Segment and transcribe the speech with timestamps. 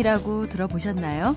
[0.00, 1.36] 선텐이라고 들어보셨나요?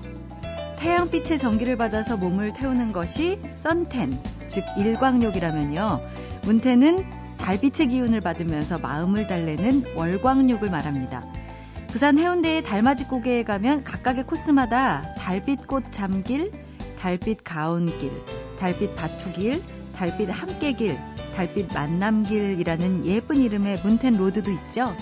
[0.78, 4.18] 태양빛의 전기를 받아서 몸을 태우는 것이 선텐,
[4.48, 6.00] 즉 일광욕이라면요.
[6.44, 7.04] 문태는
[7.38, 11.24] 달빛의 기운을 받으면서 마음을 달래는 월광욕을 말합니다.
[11.88, 16.50] 부산 해운대의 달맞이 고개에 가면 각각의 코스마다 달빛꽃 잠길,
[16.98, 18.10] 달빛 가온길,
[18.58, 19.62] 달빛 바투길,
[19.94, 20.98] 달빛 함께길,
[21.36, 24.94] 달빛 만남길이라는 예쁜 이름의 문텐 로드도 있죠.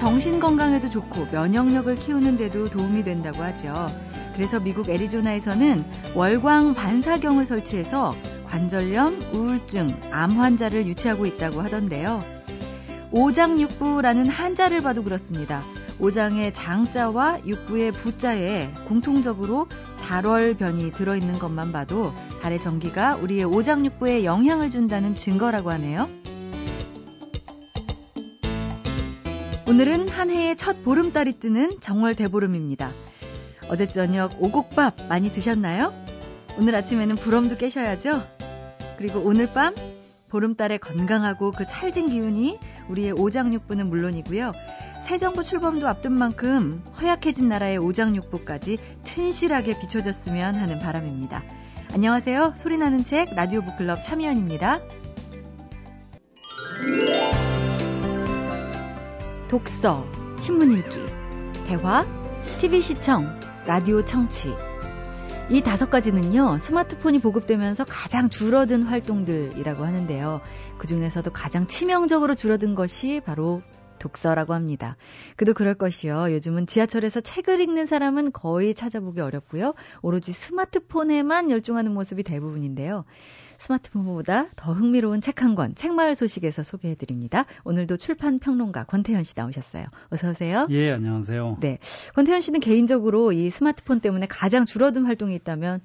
[0.00, 3.86] 정신 건강에도 좋고 면역력을 키우는데도 도움이 된다고 하죠.
[4.34, 12.24] 그래서 미국 애리조나에서는 월광 반사경을 설치해서 관절염, 우울증, 암 환자를 유치하고 있다고 하던데요.
[13.10, 15.62] 오장육부라는 한자를 봐도 그렇습니다.
[15.98, 19.66] 오장의 장자와 육부의 부자에 공통적으로
[20.02, 26.08] 달월변이 들어있는 것만 봐도 달의 전기가 우리의 오장육부에 영향을 준다는 증거라고 하네요.
[29.70, 32.90] 오늘은 한 해의 첫 보름달이 뜨는 정월 대보름입니다.
[33.68, 35.94] 어제 저녁 오곡밥 많이 드셨나요?
[36.58, 38.26] 오늘 아침에는 부럼도 깨셔야죠.
[38.98, 39.76] 그리고 오늘 밤
[40.28, 44.50] 보름달의 건강하고 그 찰진 기운이 우리의 오장육부는 물론이고요.
[45.02, 51.44] 새 정부 출범도 앞둔 만큼 허약해진 나라의 오장육부까지 튼실하게 비춰졌으면 하는 바람입니다.
[51.94, 52.54] 안녕하세요.
[52.56, 54.80] 소리나는 책 라디오 북클럽 참여연입니다.
[59.50, 60.06] 독서,
[60.38, 60.96] 신문 읽기,
[61.66, 62.06] 대화,
[62.60, 64.48] TV 시청, 라디오 청취.
[65.50, 70.40] 이 다섯 가지는요, 스마트폰이 보급되면서 가장 줄어든 활동들이라고 하는데요.
[70.78, 73.60] 그 중에서도 가장 치명적으로 줄어든 것이 바로
[73.98, 74.94] 독서라고 합니다.
[75.34, 76.32] 그도 그럴 것이요.
[76.32, 79.74] 요즘은 지하철에서 책을 읽는 사람은 거의 찾아보기 어렵고요.
[80.00, 83.04] 오로지 스마트폰에만 열중하는 모습이 대부분인데요.
[83.60, 87.44] 스마트폰보다 더 흥미로운 책 한 권, 책마을 소식에서 소개해 드립니다.
[87.64, 89.86] 오늘도 출판 평론가 권태현 씨 나오셨어요.
[90.10, 90.66] 어서 오세요.
[90.70, 91.58] 예, 안녕하세요.
[91.60, 91.78] 네.
[92.14, 95.80] 권태현 씨는 개인적으로 이 스마트폰 때문에 가장 줄어든 활동이 있다면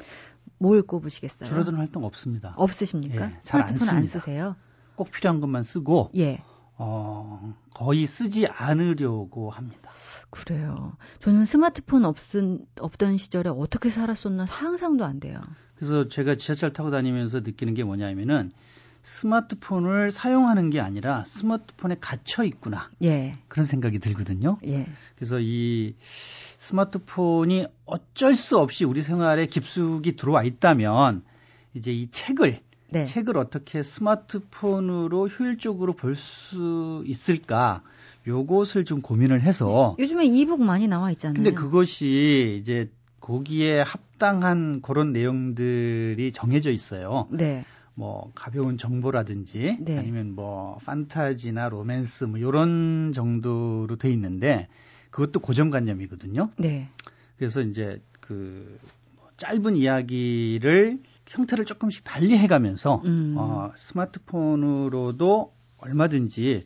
[0.58, 1.48] 뭘 꼽으시겠어요?
[1.48, 2.54] 줄어든 활동 없습니다.
[2.58, 3.28] 없으십니까?
[3.32, 4.56] 예, 스마트폰 안 쓰세요?
[4.96, 6.40] 꼭 필요한 것만 쓰고 예.
[6.78, 9.90] 어, 거의 쓰지 않으려고 합니다.
[10.30, 10.98] 그래요.
[11.20, 15.42] 저는 스마트폰 없은, 없던 시절에 어떻게 살았었나 상상도 안 돼요.
[15.76, 18.52] 그래서 제가 지하철 타고 다니면서 느끼는 게 뭐냐면은
[19.06, 22.90] 스마트폰을 사용하는 게 아니라 스마트폰에 갇혀 있구나.
[23.04, 23.38] 예.
[23.48, 24.58] 그런 생각이 들거든요.
[24.66, 24.88] 예.
[25.16, 31.24] 그래서 이 스마트폰이 어쩔 수 없이 우리 생활에 깊숙이 들어와 있다면
[31.76, 33.04] 이제 이 책을 네.
[33.06, 37.82] 책을 어떻게 스마트폰으로 효율적으로 볼 수 있을까?
[38.28, 41.36] 요것을 좀 고민을 해서 요즘에 이북 많이 나와 있잖아요.
[41.36, 47.28] 근데 그것이 이제 거기에 합당한 그런 내용들이 정해져 있어요.
[47.32, 47.64] 네.
[47.94, 49.98] 뭐 가벼운 정보라든지 네.
[49.98, 54.68] 아니면 뭐 판타지나 로맨스 뭐 요런 정도로 돼 있는데
[55.12, 56.50] 그것도 고정관념이거든요.
[56.58, 56.90] 네.
[57.38, 58.78] 그래서 이제 그
[59.38, 61.00] 짧은 이야기를
[61.30, 63.36] 형태를 조금씩 달리 해가면서 음.
[63.38, 66.66] 어, 스마트폰으로도 얼마든지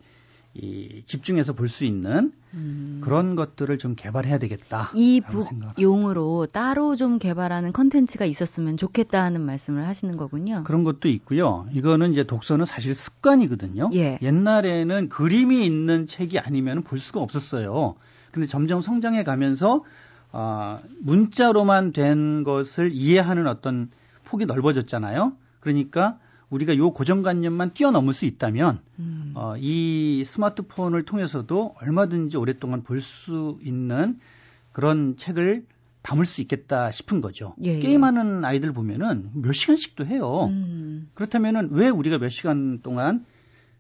[0.56, 3.02] 이 집중해서 볼 수 있는 음.
[3.03, 4.92] 그런 것들을 좀 개발해야 되겠다.
[4.96, 10.64] 이 북용으로 따로 좀 개발하는 컨텐츠가 있었으면 좋겠다 하는 말씀을 하시는 거군요.
[10.66, 11.68] 그런 것도 있고요.
[11.72, 13.92] 이거는 이제 독서는 사실 습관이거든요.
[13.94, 14.18] 예.
[14.24, 17.96] 옛날에는 그림이 있는 책이 아니면 볼 수가 없었어요.
[18.31, 19.84] 근데 점점 성장해 가면서
[20.31, 23.90] 아, 문자로만 된 것을 이해하는 어떤
[24.29, 25.34] 폭이 넓어졌잖아요.
[25.59, 26.19] 그러니까
[26.50, 29.34] 우리가 요 고정관념만 뛰어넘을 수 있다면 음.
[29.35, 34.19] 어, 이 스마트폰을 통해서도 얼마든지 오랫동안 볼 수 있는
[34.72, 35.66] 그런 책을
[36.01, 37.56] 담을 수 있겠다 싶은 거죠.
[37.66, 37.79] 예, 예.
[37.79, 40.45] 게임하는 아이들 보면은 몇 시간씩도 해요.
[40.50, 41.09] 음.
[41.13, 43.25] 그렇다면은 왜 우리가 몇 시간 동안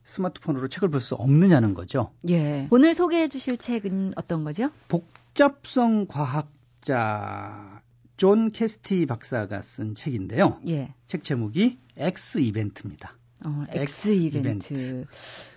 [0.03, 2.11] 스마트폰으로 책을 볼 수 없느냐는 거죠.
[2.29, 2.67] 예.
[2.71, 4.69] 오늘 소개해 주실 책은 어떤 거죠?
[4.89, 7.81] 복잡성 과학자
[8.19, 10.59] 존 캐스티 박사가 쓴 책인데요.
[10.67, 10.93] 예.
[11.07, 13.17] 책 제목이 X 이벤트입니다.
[13.45, 14.73] 어, X, X 이벤트.
[14.73, 15.05] 이벤트.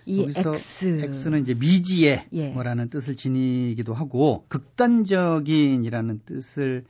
[0.05, 0.99] 이 X.
[1.03, 2.49] X는 이제 미지의 예.
[2.51, 6.85] 뭐라는 뜻을 지니기도 하고 극단적인이라는 뜻을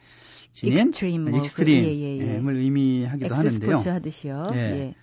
[0.51, 2.39] 지닌 extreme, 뭐 extreme을 그, 예, 예, 예.
[2.39, 3.71] 의미하기도 하는데요.
[3.71, 4.47] 스포츠 하듯이요.
[4.53, 4.57] 예.
[4.57, 4.95] 예.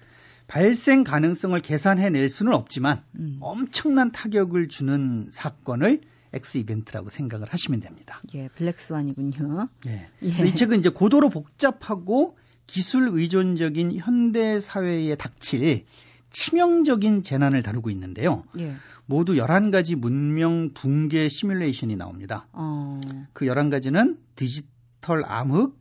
[0.46, 3.38] 발생 가능성을 계산해낼 수는 없지만 음.
[3.40, 8.20] 엄청난 타격을 주는 사건을 X 이벤트라고 생각을 하시면 됩니다.
[8.34, 9.68] 예, 블랙스완이군요.
[9.86, 10.08] 예.
[10.22, 10.46] 예.
[10.46, 12.36] 이 책은 이제 고도로 복잡하고
[12.66, 15.84] 기술 의존적인 현대 사회에 닥칠
[16.30, 18.44] 치명적인 재난을 다루고 있는데요.
[18.58, 18.74] 예.
[19.06, 22.46] 모두 11가지 문명 붕괴 시뮬레이션이 나옵니다.
[22.52, 23.00] 어.
[23.32, 25.76] 그 11가지는 디지털 암흑,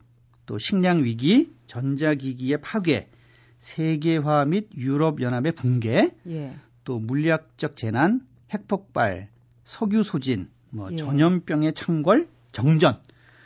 [0.47, 3.09] 또 식량 위기, 전자기기의 파괴,
[3.59, 6.55] 세계화 및 유럽 연합의 붕괴, 예.
[6.83, 9.29] 또 물리학적 재난, 핵폭발,
[9.69, 10.97] 석유 소진, 뭐 예.
[10.97, 12.97] 전염병의 창궐, 정전,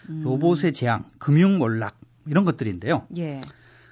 [0.08, 0.22] 음.
[0.24, 3.06] 로봇의 재앙, 금융 몰락 이런 것들인데요.
[3.18, 3.42] 예.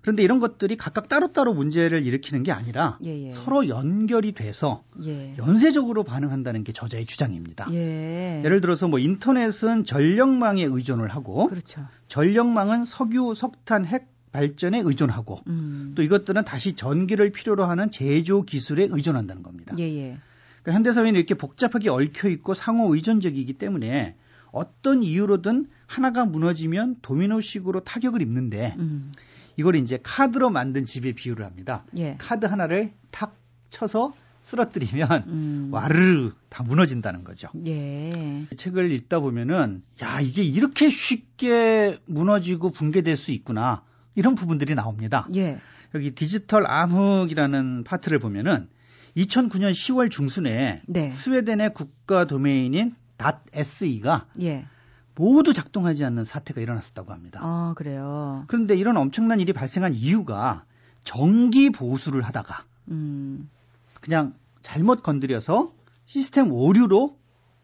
[0.01, 3.31] 그런데 이런 것들이 각각 따로따로 문제를 일으키는 게 아니라 예, 예.
[3.33, 5.35] 서로 연결이 돼서 예.
[5.37, 7.67] 연쇄적으로 반응한다는 게 저자의 주장입니다.
[7.73, 8.41] 예.
[8.45, 11.83] 예를 들어서 뭐 인터넷은 전력망에 의존을 하고 그렇죠.
[12.07, 15.91] 전력망은 석유, 석탄, 핵 발전에 의존하고 음.
[15.95, 19.75] 또 이것들은 다시 전기를 필요로 하는 제조 기술에 의존한다는 겁니다.
[19.77, 20.17] 예, 예.
[20.61, 24.15] 그러니까 현대 사회는 이렇게 복잡하게 얽혀 있고 상호 의존적이기 때문에
[24.51, 29.11] 어떤 이유로든 하나가 무너지면 도미노식으로 타격을 입는데 음.
[29.57, 31.83] 이걸 이제 카드로 만든 집에 비유를 합니다.
[31.97, 32.15] 예.
[32.17, 33.35] 카드 하나를 탁
[33.69, 34.13] 쳐서
[34.43, 35.69] 쓰러뜨리면 음.
[35.71, 37.49] 와르르 다 무너진다는 거죠.
[37.65, 38.45] 예.
[38.51, 43.83] 이 책을 읽다 보면은 야 이게 이렇게 쉽게 무너지고 붕괴될 수 있구나
[44.15, 45.27] 이런 부분들이 나옵니다.
[45.35, 45.59] 예.
[45.93, 48.67] 여기 디지털 암흑이라는 파트를 보면은
[49.17, 51.09] 2009년 10월 중순에 네.
[51.09, 52.95] 스웨덴의 국가 도메인인
[53.53, 54.65] .se가 예.
[55.15, 57.39] 모두 작동하지 않는 사태가 일어났었다고 합니다.
[57.43, 58.45] 아, 그래요.
[58.47, 60.65] 그런데 이런 엄청난 일이 발생한 이유가
[61.03, 63.49] 정기 보수를 하다가 음.
[63.99, 65.73] 그냥 잘못 건드려서
[66.05, 67.17] 시스템 오류로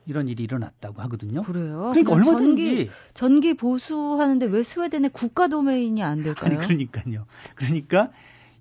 [0.05, 1.41] 이런 일이 일어났다고 하거든요.
[1.41, 1.89] 그래요.
[1.91, 6.51] 그러니까 얼마든지 전기, 전기 보수하는데 왜 스웨덴의 국가 도메인이 안 될까요?
[6.51, 7.25] 아니 그러니까요.
[7.55, 8.11] 그러니까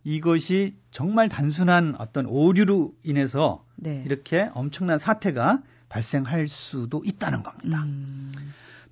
[0.07, 4.05] 이것이 정말 단순한 어떤 오류로 인해서 네.
[4.07, 7.83] 이렇게 엄청난 사태가 발생할 수도 있다는 겁니다.
[7.83, 8.31] 음.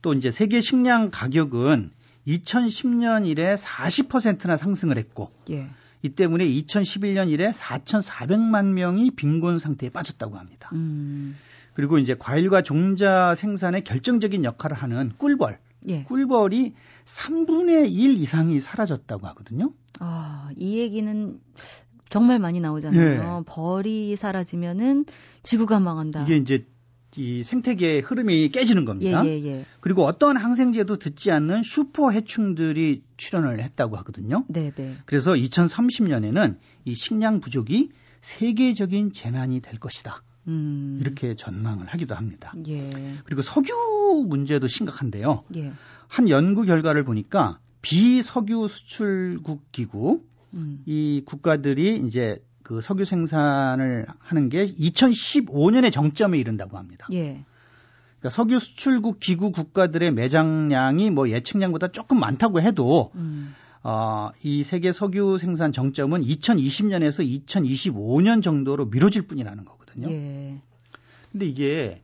[0.02, 1.92] 또 이제 세계 식량 가격은
[2.26, 5.70] 2010년 이래 40%나 상승을 했고 예.
[6.02, 10.70] 이 때문에 2011년 이래 4,400만 명이 빈곤 상태에 빠졌다고 합니다.
[10.72, 11.36] 음.
[11.74, 15.58] 그리고 이제 과일과 종자 생산에 결정적인 역할을 하는 꿀벌,
[15.88, 16.04] 예.
[16.04, 19.72] 꿀벌이 3분의 1 이상이 사라졌다고 하거든요.
[20.00, 21.40] 아, 이 얘기는
[22.08, 23.44] 정말 많이 나오잖아요.
[23.46, 25.04] 벌이 사라지면은
[25.42, 26.22] 지구가 망한다.
[26.24, 26.66] 이게 이제
[27.16, 29.26] 이 생태계의 흐름이 깨지는 예, 겁니다.
[29.26, 29.64] 예, 예.
[29.80, 34.44] 그리고 어떤 항생제도 듣지 않는 슈퍼 해충들이 출현을 했다고 하거든요.
[34.48, 34.96] 네, 네.
[35.06, 37.90] 그래서 2030년에는 이 식량 부족이
[38.20, 40.22] 세계적인 재난이 될 것이다.
[40.48, 40.98] 음.
[41.00, 42.52] 이렇게 전망을 하기도 합니다.
[42.66, 42.90] 예.
[43.24, 43.72] 그리고 석유
[44.26, 45.44] 문제도 심각한데요.
[45.56, 45.72] 예.
[46.08, 50.22] 한 연구 결과를 보니까 비석유 수출국 기구
[50.54, 50.82] 음.
[50.86, 57.06] 이 국가들이 이제 그 석유 생산을 하는 게 2015년에 정점에 이른다고 합니다.
[57.12, 57.44] 예.
[58.18, 63.54] 그러니까 석유 수출국 기구 국가들의 매장량이 뭐 예측량보다 조금 많다고 해도 음.
[63.82, 70.10] 어, 이 세계 석유 생산 정점은 2020년에서 2025년 정도로 미뤄질 뿐이라는 거거든요.
[70.10, 70.58] 예.
[71.30, 72.00] 근데 이게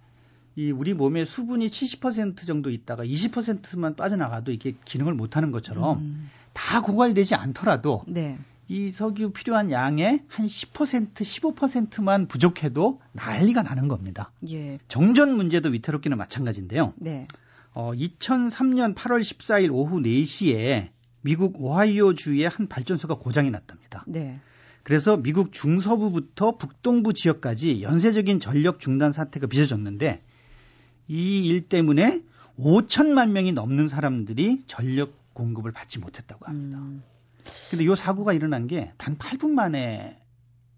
[0.61, 6.31] 이 우리 몸에 수분이 70% 정도 있다가 20%만 빠져나가도 이게 기능을 못 하는 것처럼 음.
[6.53, 8.39] 다 고갈되지 않더라도 네.
[8.69, 14.33] 이 석유 필요한 양의 한 10%, 15%만 부족해도 난리가 나는 겁니다.
[14.51, 14.79] 예.
[14.87, 16.93] 정전 문제도 위태롭기는 마찬가지인데요.
[16.99, 17.27] 네.
[17.73, 20.91] 어, 2003년 8월 14일 오후 4시에
[21.23, 24.05] 미국 오하이오 주의 한 발전소가 고장이 났답니다.
[24.07, 24.39] 네.
[24.83, 30.23] 그래서 미국 중서부부터 북동부 지역까지 연쇄적인 전력 중단 사태가 빚어졌는데
[31.11, 32.23] 이 일 때문에
[32.59, 36.79] 5천만 명이 넘는 사람들이 전력 공급을 받지 못했다고 합니다.
[36.79, 37.03] 음.
[37.71, 40.19] 근데 이 사고가 일어난 게 단 8분 만에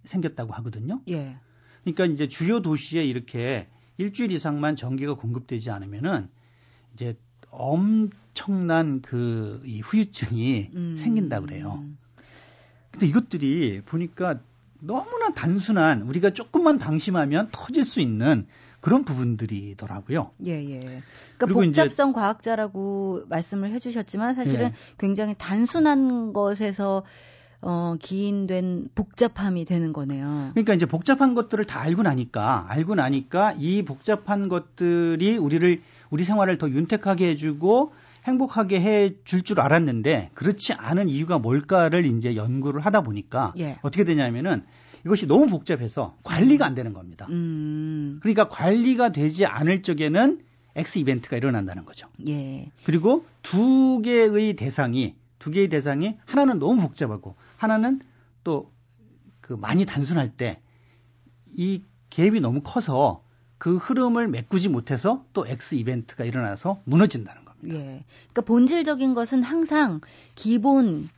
[0.05, 1.01] 생겼다고 하거든요.
[1.09, 1.37] 예.
[1.85, 6.29] 그러니까 이제 주요 도시에 이렇게 일주일 이상만 전기가 공급되지 않으면은
[6.95, 7.17] 이제
[7.51, 10.97] 엄청난 그 이 후유증이 음.
[10.97, 11.85] 생긴다 그래요.
[12.91, 14.41] 근데 이것들이 보니까
[14.85, 18.47] 너무나 단순한 우리가 조금만 방심하면 터질 수 있는
[18.81, 20.33] 그런 부분들이더라고요.
[20.45, 20.81] 예, 예.
[20.81, 21.03] 그러니까
[21.39, 24.73] 그리고 이제- 복잡성 과학자라고 말씀을 해주셨지만 사실은 예.
[24.99, 27.05] 굉장히 단순한 것에서
[27.65, 30.51] 어, 기인된 복잡함이 되는 거네요.
[30.53, 36.59] 그러니까 이제 복잡한 것들을 다 알고 나니까 알고 나니까 이 복잡한 것들이 우리를 우리 생활을
[36.59, 37.93] 더 윤택하게 해주고
[38.25, 43.79] 행복하게 해 줄 줄 알았는데 그렇지 않은 이유가 뭘까를 이제 연구를 하다 보니까 예.
[43.83, 44.64] 어떻게 되냐면은
[45.05, 47.26] 이것이 너무 복잡해서 관리가 안 되는 겁니다.
[47.31, 50.41] 음, 그러니까 관리가 되지 않을 적에는
[50.76, 52.07] X 이벤트가 일어난다는 거죠.
[52.29, 58.00] 예, 그리고 두 개의 대상이 두 개의 대상이 하나는 너무 복잡하고 하나는
[58.45, 58.71] 또
[59.41, 60.61] 그 많이 단순할 때
[61.55, 63.25] 이 갭이 너무 커서
[63.59, 67.78] 그 흐름을 메꾸지 못해서 또 X 이벤트가 일어나서 무너진다는 겁니다.
[67.78, 68.04] 예.
[68.33, 70.00] 그러니까 본질적인 것은 항상
[70.35, 71.09] 기본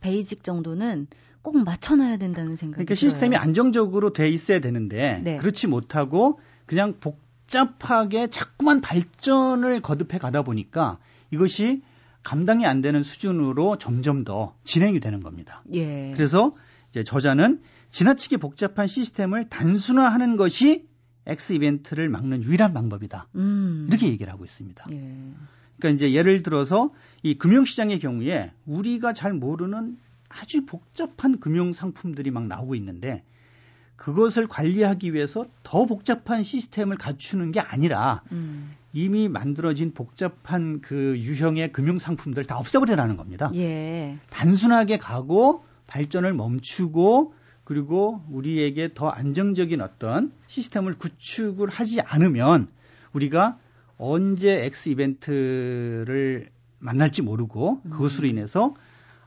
[0.00, 1.06] 베이직 정도는
[1.42, 3.10] 꼭 맞춰놔야 된다는 생각이 그러니까 들어요.
[3.10, 5.38] 시스템이 안정적으로 돼 있어야 되는데 네.
[5.38, 10.98] 그렇지 못하고 그냥 복잡하게 자꾸만 발전을 거듭해 가다 보니까
[11.30, 11.82] 이것이
[12.22, 15.62] 감당이 안 되는 수준으로 점점 더 진행이 되는 겁니다.
[15.72, 16.12] 예.
[16.14, 16.52] 그래서
[16.90, 20.88] 이제 저자는 지나치게 복잡한 시스템을 단순화하는 것이
[21.26, 23.28] X 이벤트를 막는 유일한 방법이다.
[23.36, 23.86] 음.
[23.88, 24.84] 이렇게 얘기를 하고 있습니다.
[24.90, 25.14] 예.
[25.80, 26.90] 그러니까 이제 예를 들어서
[27.22, 33.24] 이 금융시장의 경우에 우리가 잘 모르는 아주 복잡한 금융 상품들이 막 나오고 있는데
[33.96, 38.74] 그것을 관리하기 위해서 더 복잡한 시스템을 갖추는 게 아니라 음.
[38.92, 43.50] 이미 만들어진 복잡한 그 유형의 금융 상품들 다 없애버리라는 겁니다.
[43.54, 44.16] 예.
[44.30, 47.34] 단순하게 가고 발전을 멈추고
[47.64, 52.68] 그리고 우리에게 더 안정적인 어떤 시스템을 구축을 하지 않으면
[53.12, 53.58] 우리가
[54.00, 58.74] 언제 X 이벤트를 만날지 모르고 그것으로 인해서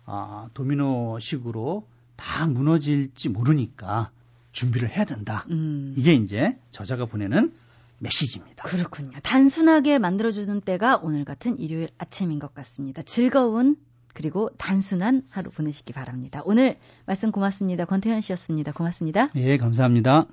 [0.06, 4.10] 아, 도미노식으로 다 무너질지 모르니까
[4.52, 5.46] 준비를 해야 된다.
[5.52, 5.94] 음.
[5.96, 7.54] 이게 이제 저자가 보내는
[8.00, 8.64] 메시지입니다.
[8.68, 9.12] 그렇군요.
[9.22, 13.02] 단순하게 만들어주는 때가 오늘 같은 일요일 아침인 것 같습니다.
[13.04, 13.78] 즐거운
[14.14, 16.42] 그리고 단순한 하루 보내시기 바랍니다.
[16.46, 17.86] 오늘 말씀 고맙습니다.
[17.86, 18.72] 권태현 씨였습니다.
[18.72, 19.30] 고맙습니다.
[19.36, 20.28] 예, 감사합니다.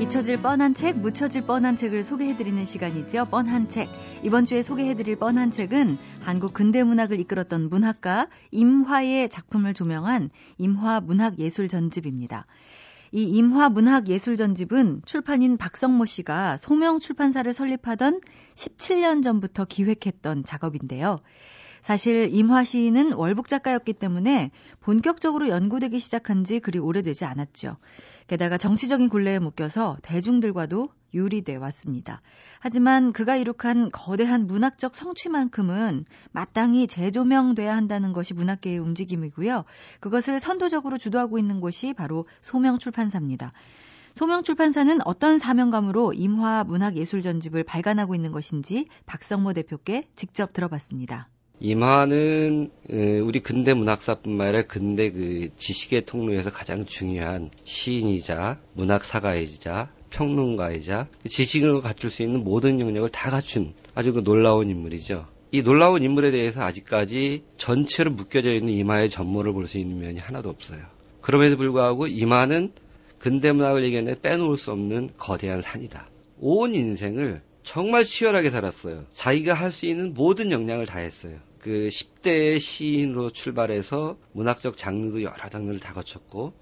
[0.00, 3.26] 잊혀질 뻔한 책, 묻혀질 뻔한 책을 소개해드리는 시간이죠.
[3.26, 3.90] 뻔한 책.
[4.22, 12.46] 이번 주에 소개해드릴 뻔한 책은 한국 근대문학을 이끌었던 문학가 임화의 작품을 조명한 임화 문학예술 전집입니다.
[13.12, 18.22] 이 임화 문학 예술 전집은 출판인 박성모 씨가 소명 출판사를 설립하던
[18.54, 21.20] 17년 전부터 기획했던 작업인데요.
[21.82, 27.76] 사실 임화 시인은 월북 작가였기 때문에 본격적으로 연구되기 시작한 지 그리 오래되지 않았죠.
[28.26, 32.22] 게다가 정치적인 굴레에 묶여서 대중들과도 유리돼 왔습니다.
[32.60, 39.64] 하지만 그가 이룩한 거대한 문학적 성취만큼은 마땅히 재조명돼야 한다는 것이 문학계의 움직임이고요.
[40.00, 43.52] 그것을 선도적으로 주도하고 있는 곳이 바로 소명 출판사입니다.
[44.14, 51.28] 소명 출판사는 어떤 사명감으로 임화 문학예술 전집을 발간하고 있는 것인지 박성모 대표께 직접 들어봤습니다.
[51.60, 52.70] 임화는
[53.22, 62.08] 우리 근대 문학사뿐만 아니라 근대 그 지식의 통로에서 가장 중요한 시인이자 문학사가이자 평론가이자 지식을 갖출
[62.08, 65.26] 수 있는 모든 영역을 다 갖춘 아주 그 놀라운 인물이죠.
[65.52, 70.48] 이 놀라운 인물에 대해서 아직까지 전체로 묶여져 있는 임화의 전모를 볼 수 있는 면이 하나도
[70.48, 70.80] 없어요.
[71.20, 72.72] 그럼에도 불구하고 임화는
[73.18, 76.08] 근대 문학을 얘기하는 빼놓을 수 없는 거대한 산이다.
[76.38, 79.04] 온 인생을 정말 치열하게 살았어요.
[79.10, 81.34] 자기가 할 수 있는 모든 역량을 다했어요.
[81.60, 86.52] 그 10대 시인으로 출발해서 문학적 장르도 여러 장르를 다 거쳤고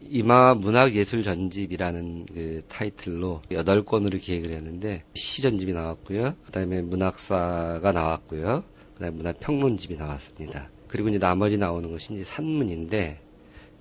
[0.00, 6.36] 이마 문학예술 전집이라는 그 타이틀로 8권으로 기획을 했는데 시전집이 나왔고요.
[6.46, 8.64] 그다음에 문학사가 나왔고요.
[8.94, 10.70] 그다음에 문학평론집이 나왔습니다.
[10.88, 13.20] 그리고 이제 나머지 나오는 것이 이제 산문인데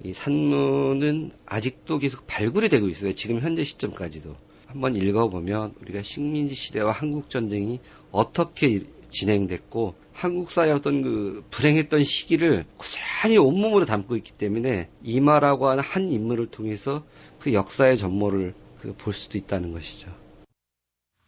[0.04, 3.14] 이 산문은 아직도 계속 발굴이 되고 있어요.
[3.14, 4.36] 지금 현재 시점까지도.
[4.66, 7.80] 한번 읽어보면 우리가 식민지 시대와 한국 전쟁이
[8.12, 16.12] 어떻게 진행됐고 한국사의 어떤 그 불행했던 시기를 고스란히 온몸으로 담고 있기 때문에 이마라고 하는 한
[16.12, 17.04] 인물을 통해서
[17.40, 18.54] 그 역사의 전모를
[18.84, 20.12] 그 볼 수도 있다는 것이죠.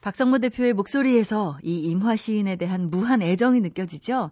[0.01, 4.31] 박성모 대표의 목소리에서 이 임화 시인에 대한 무한 애정이 느껴지죠.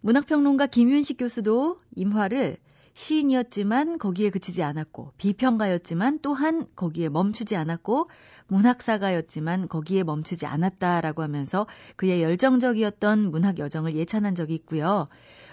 [0.00, 2.56] 문학평론가 김윤식 교수도 임화를
[2.94, 8.08] 시인이었지만 거기에 그치지 않았고 비평가였지만 또한 거기에 멈추지 않았고
[8.48, 15.08] 문학사가였지만 거기에 멈추지 않았다라고 하면서 그의 열정적이었던 문학 여정을 예찬한 적이 있고요.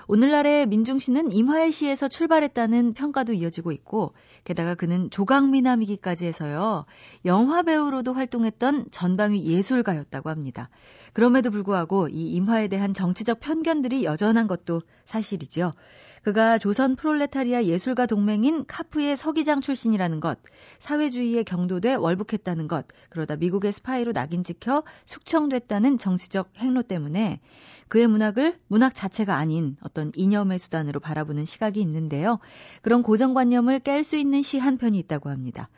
[0.07, 6.85] 오늘날의 민중시는 임화의 시에서 출발했다는 평가도 이어지고 있고 게다가 그는 조각미남이기까지 해서요.
[7.25, 10.67] 영화 배우로도 활동했던 전방위 예술가였다고 합니다.
[11.13, 15.73] 그럼에도 불구하고 이 임화에 대한 정치적 편견들이 여전한 것도 사실이죠.
[16.23, 20.39] 그가 조선 프롤레타리아 예술가 동맹인 카프의 서기장 출신이라는 것,
[20.79, 27.39] 사회주의에 경도돼 월북했다는 것, 그러다 미국의 스파이로 낙인 찍혀 숙청됐다는 정치적 행로 때문에
[27.87, 32.39] 그의 문학을 문학 자체가 아닌 어떤 이념의 수단으로 바라보는 시각이 있는데요.
[32.81, 35.69] 그런 고정관념을 깰 수 있는 시 한 편이 있다고 합니다.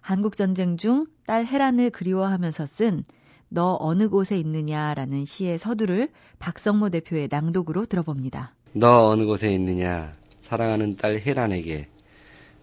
[0.00, 8.54] 한국전쟁 중딸 헤란을 그리워하면서 쓴너 어느 곳에 있느냐라는 시의 서두를 박성모 대표의 낭독으로 들어봅니다.
[8.74, 10.14] 너 어느 곳에 있느냐?
[10.42, 11.88] 사랑하는 딸 헤란에게.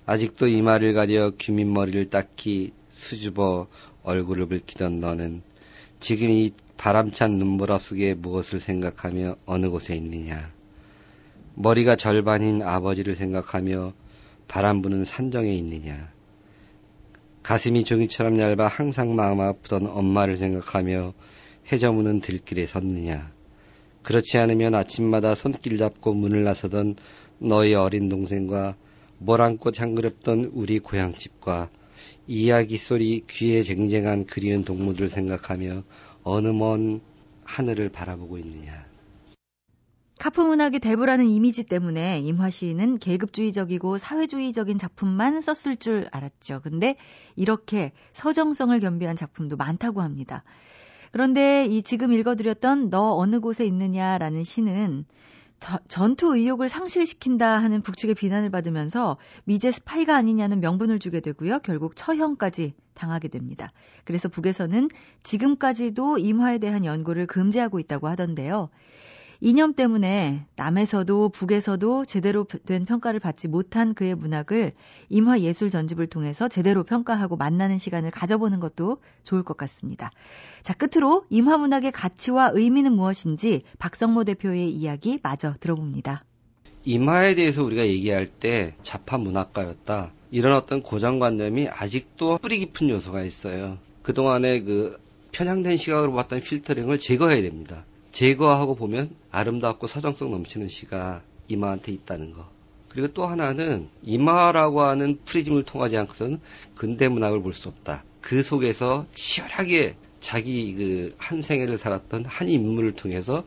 [0.05, 3.65] 아직도 이마를 가려 귀민머리를 닦기 수줍어
[4.03, 5.41] 얼굴을 붉히던 너는
[5.99, 10.51] 지금 이 바람찬 눈보라 속에 무엇을 생각하며 어느 곳에 있느냐?
[11.55, 13.93] 머리가 절반인 아버지를 생각하며
[14.47, 16.11] 바람 부는 산정에 있느냐?
[17.41, 21.13] 가슴이 종이처럼 얇아 항상 마음 아프던 엄마를 생각하며
[21.71, 23.34] 해저무는 들길에 섰느냐
[24.05, 26.95] 그렇지 않으면 아침마다 손길 잡고 문을 나서던
[27.39, 28.75] 너희 어린 동생과
[29.17, 31.69] 모란꽃 향그럽던 우리 고향집과
[32.27, 35.83] 이야기 소리 귀에 쟁쟁한 그리운 동무들 생각하며
[36.23, 37.01] 어느 먼
[37.45, 38.85] 하늘을 바라보고 있느냐.
[40.19, 46.61] 카프 문학의 대부라는 이미지 때문에 임화 시인은 계급주의적이고 사회주의적인 작품만 썼을 줄 알았죠.
[46.61, 46.95] 근데
[47.35, 50.43] 이렇게 서정성을 겸비한 작품도 많다고 합니다.
[51.15, 55.05] 그런데 이 지금 읽어드렸던 너 어느 곳에 있느냐라는 시는
[55.87, 61.59] 전투 의욕을 상실시킨다 하는 북측의 비난을 받으면서 미제 스파이가 아니냐는 명분을 주게 되고요.
[61.59, 63.71] 결국 처형까지 당하게 됩니다.
[64.03, 64.89] 그래서 북에서는
[65.23, 68.67] 지금까지도 임화에 대한 연구를 금지하고 있다고 하던데요.
[69.45, 74.71] 이념 때문에 남에서도 북에서도 제대로 된 평가를 받지 못한 그의 문학을
[75.09, 80.09] 임화 예술 전집을 통해서 제대로 평가하고 만나는 시간을 가져보는 것도 좋을 것 같습니다.
[80.63, 86.23] 자, 끝으로 임화 문학의 가치와 의미는 무엇인지 박성모 대표의 이야기 마저 들어봅니다.
[86.83, 90.11] 임화에 대해서 우리가 얘기할 때 자파 문학가였다.
[90.31, 93.77] 이런 어떤 고정관념이 아직도 뿌리 깊은 요소가 있어요.
[94.01, 94.97] 그동안의 그
[95.33, 97.85] 편향된 시각으로 봤던 필터링을 제거해야 됩니다.
[98.15, 102.49] 제거하고 보면 아름답고 서정성 넘치는 시가 이마한테 있다는 거.
[102.87, 106.39] 그리고 또 하나는 이마라고 하는 프리즘을 통하지 않고서는
[106.75, 108.05] 근대 문학을 볼 수 없다.
[108.21, 113.43] 그 속에서 치열하게 자기 그 한 생애를 살았던 한 인물을 통해서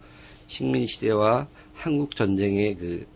[0.48, 3.06] 식민 시대와 한국 전쟁의 그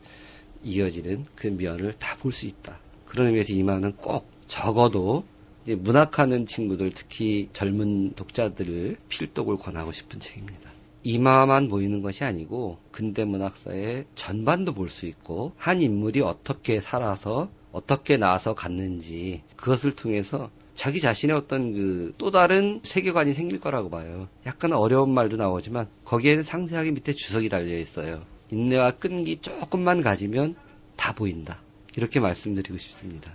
[0.65, 2.79] 이어지는 그 면을 다 볼 수 있다.
[3.05, 5.25] 그런 의미에서 이마는 꼭 적어도
[5.65, 10.73] 이제 문학하는 친구들 특히 젊은 독자들을 필독을 권하고 싶은 책입니다.
[11.05, 18.17] 이마만 보이는 것이 아니고 근대 문학사의 전반도 볼 수 있고 한 인물이 어떻게 살아서 어떻게
[18.17, 24.29] 나아서 갔는지 그것을 통해서 자기 자신의 어떤 그 또 다른 세계관이 생길 거라고 봐요.
[24.47, 28.23] 약간 어려운 말도 나오지만 거기에는 상세하게 밑에 주석이 달려 있어요.
[28.51, 30.55] 인내와 끈기 조금만 가지면
[30.97, 31.61] 다 보인다.
[31.97, 33.33] 이렇게 말씀드리고 싶습니다.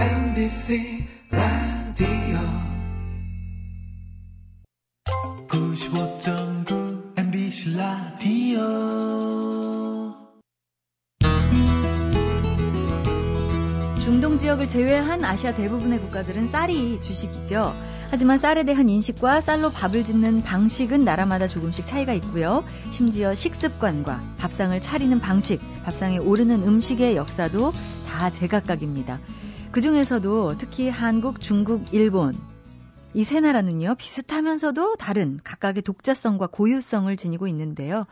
[0.00, 2.77] MBC 라디오
[5.88, 8.60] 95.9 MBC 라디오
[13.98, 17.74] 중동 지역을 제외한 아시아 대부분의 국가들은 쌀이 주식이죠.
[18.10, 22.64] 하지만 쌀에 대한 인식과 쌀로 밥을 짓는 방식은 나라마다 조금씩 차이가 있고요.
[22.90, 27.72] 심지어 식습관과 밥상을 차리는 방식, 밥상에 오르는 음식의 역사도
[28.06, 29.20] 다 제각각입니다.
[29.72, 32.34] 그 중에서도 특히 한국, 중국, 일본,
[33.14, 38.06] 이 세 나라는요, 비슷하면서도 다른 각각의 독자성과 고유성을 지니고 있는데요.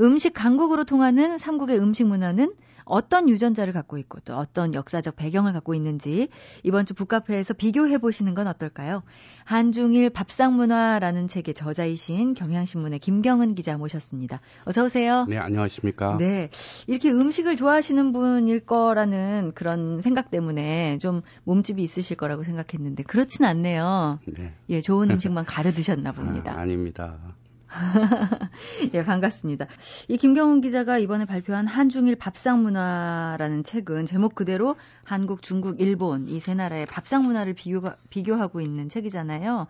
[0.00, 2.52] 음식 강국으로 통하는 삼국의 음식 문화는
[2.90, 6.28] 어떤 유전자를 갖고 있고 또 어떤 역사적 배경을 갖고 있는지
[6.62, 9.02] 이번 주 북카페에서 비교해 보시는 건 어떨까요?
[9.44, 14.40] 한중일 밥상 문화라는 책의 저자이신 경향신문의 김경은 기자 모셨습니다.
[14.64, 15.24] 어서 오세요.
[15.28, 16.16] 네, 안녕하십니까?
[16.18, 16.50] 네.
[16.86, 24.18] 이렇게 음식을 좋아하시는 분일 거라는 그런 생각 때문에 좀 몸집이 있으실 거라고 생각했는데 그렇진 않네요.
[24.26, 24.52] 네.
[24.68, 26.52] 예, 좋은 음식만 가려 드셨나 봅니다.
[26.52, 27.18] 아, 아닙니다.
[28.94, 29.66] 예, 반갑습니다.
[30.08, 36.40] 이 김경훈 기자가 이번에 발표한 한중일 밥상 문화라는 책은 제목 그대로 한국, 중국, 일본 이
[36.40, 39.66] 세 나라의 밥상 문화를 비교, 비교하고 있는 책이잖아요.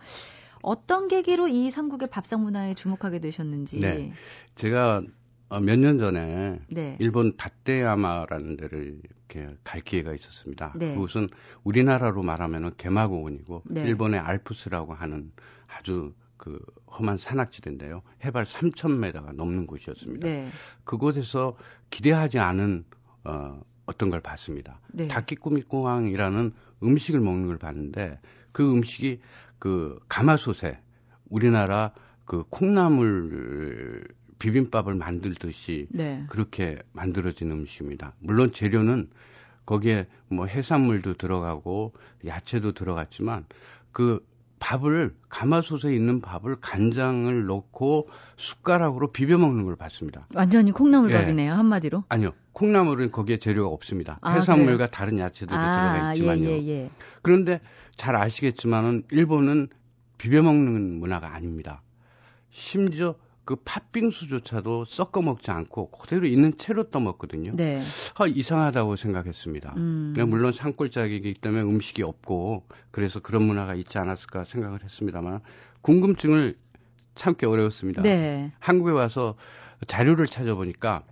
[0.63, 3.79] 어떤 계기로 이 삼국의 밥상 문화에 주목하게 되셨는지.
[3.79, 4.13] 네.
[4.55, 5.01] 제가
[5.49, 6.95] 어, 몇년 전에 네.
[6.99, 10.73] 일본 다떼야마라는 데를 이렇게 갈 기회가 있었습니다.
[10.77, 10.93] 네.
[10.95, 11.27] 그곳은
[11.63, 13.81] 우리나라로 말하면 개마고원이고 네.
[13.81, 15.31] 일본의 알프스라고 하는
[15.67, 16.59] 아주 그
[16.91, 18.01] 험한 산악지대인데요.
[18.23, 20.27] 해발 3,000m가 넘는 곳이었습니다.
[20.27, 20.49] 네.
[20.83, 21.57] 그곳에서
[21.89, 22.83] 기대하지 않은
[23.23, 24.79] 어, 어떤 걸 봤습니다.
[24.91, 25.07] 네.
[25.07, 28.19] 다키꾸미꾸항이라는 음식을 먹는 걸 봤는데
[28.51, 29.21] 그 음식이
[29.59, 30.79] 그 가마솥에
[31.29, 31.93] 우리나라
[32.25, 34.07] 그 콩나물
[34.39, 36.25] 비빔밥을 만들듯이 네.
[36.29, 38.13] 그렇게 만들어진 음식입니다.
[38.19, 39.09] 물론 재료는
[39.65, 41.93] 거기에 뭐 해산물도 들어가고
[42.25, 43.45] 야채도 들어갔지만
[43.91, 44.25] 그
[44.61, 50.27] 밥을 가마솥에 있는 밥을 간장을 넣고 숟가락으로 비벼 먹는 걸 봤습니다.
[50.35, 51.53] 완전히 콩나물밥이네요, 예.
[51.53, 52.03] 한마디로.
[52.07, 52.31] 아니요.
[52.53, 54.19] 콩나물은 거기에 재료가 없습니다.
[54.21, 54.87] 아, 해산물과 그래요?
[54.91, 56.49] 다른 야채들이 아, 들어가 있지만요.
[56.49, 56.89] 예, 예, 예.
[57.23, 57.59] 그런데
[57.97, 59.67] 잘 아시겠지만은 일본은
[60.19, 61.81] 비벼 먹는 문화가 아닙니다.
[62.51, 67.55] 심지어 그 팥빙수조차도 섞어 먹지 않고 그대로 있는 채로 떠먹거든요.
[67.55, 67.81] 네.
[68.15, 69.73] 아, 이상하다고 생각했습니다.
[69.77, 70.13] 음.
[70.27, 75.41] 물론 산골짜기이기 때문에 음식이 없고 그래서 그런 문화가 있지 않았을까 생각을 했습니다만
[75.81, 76.55] 궁금증을
[77.15, 78.01] 참기 어려웠습니다.
[78.03, 78.51] 네.
[78.59, 79.35] 한국에 와서
[79.87, 81.03] 자료를 찾아보니까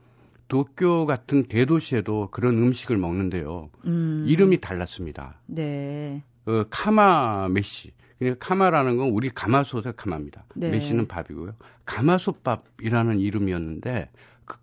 [0.47, 3.69] 도쿄 같은 대도시에도 그런 음식을 먹는데요.
[3.85, 4.25] 음.
[4.27, 5.39] 이름이 달랐습니다.
[5.45, 6.23] 네.
[6.45, 7.91] 그 카마 메시
[8.39, 10.45] 카마라는 건 우리 가마솥의 카마입니다.
[10.55, 10.71] 네.
[10.71, 11.55] 메시는 밥이고요.
[11.85, 14.09] 가마솥밥이라는 이름이었는데
[14.45, 14.57] 그,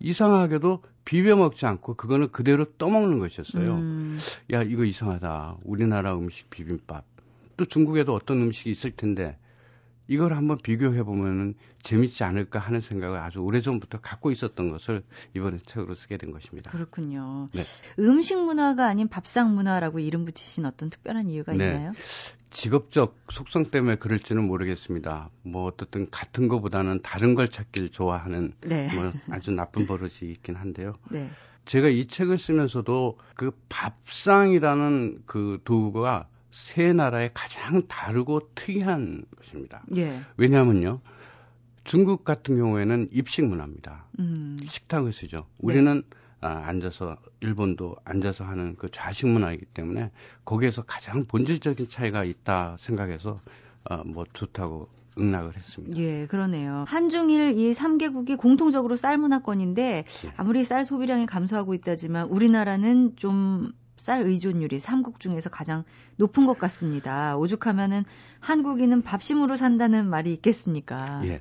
[0.00, 3.74] 이상하게도 비벼 먹지 않고 그거는 그대로 떠먹는 것이었어요.
[3.74, 4.18] 음.
[4.52, 5.58] 야 이거 이상하다.
[5.64, 7.04] 우리나라 음식 비빔밥.
[7.56, 9.36] 또 중국에도 어떤 음식이 있을 텐데
[10.06, 15.02] 이걸 한번 비교해 보면은 재밌지 않을까 하는 생각을 아주 오래전부터 갖고 있었던 것을
[15.34, 16.70] 이번에 책으로 쓰게 된 것입니다.
[16.70, 17.48] 그렇군요.
[17.52, 17.62] 네.
[17.98, 21.66] 음식 문화가 아닌 밥상 문화라고 이름 붙이신 어떤 특별한 이유가 네.
[21.66, 21.92] 있나요?
[22.64, 25.28] 직업적 속성 때문에 그럴지는 모르겠습니다.
[25.42, 28.88] 뭐 어떻든 같은 것보다는 다른 걸 찾길 좋아하는 네.
[28.94, 30.94] 뭐 아주 나쁜 버릇이 있긴 한데요.
[31.10, 31.28] 네.
[31.66, 39.82] 제가 이 책을 쓰면서도 그 밥상이라는 그 도구가 세 나라의 가장 다르고 특이한 것입니다.
[39.96, 40.22] 예.
[40.38, 41.00] 왜냐하면요.
[41.84, 44.06] 중국 같은 경우에는 입식 문화입니다.
[44.20, 44.58] 음.
[44.66, 45.44] 식탁을 쓰죠.
[45.60, 46.16] 우리는 네.
[46.44, 50.10] 아, 앉아서 일본도 앉아서 하는 그 좌식 문화이기 때문에
[50.44, 53.40] 거기에서 가장 본질적인 차이가 있다 생각해서
[53.84, 55.96] 어, 뭐 좋다고 응낙을 했습니다.
[56.00, 56.84] 예, 그러네요.
[56.88, 59.82] 한중일 이 3개국이 공통적으로 쌀 문화권인데
[60.26, 60.32] 예.
[60.36, 65.84] 아무리 쌀 소비량이 감소하고 있다지만 우리나라는 좀 쌀 의존율이 3국 중에서 가장
[66.16, 67.36] 높은 것 같습니다.
[67.36, 68.04] 오죽하면은
[68.40, 71.22] 한국인은 밥심으로 산다는 말이 있겠습니까?
[71.24, 71.40] 예.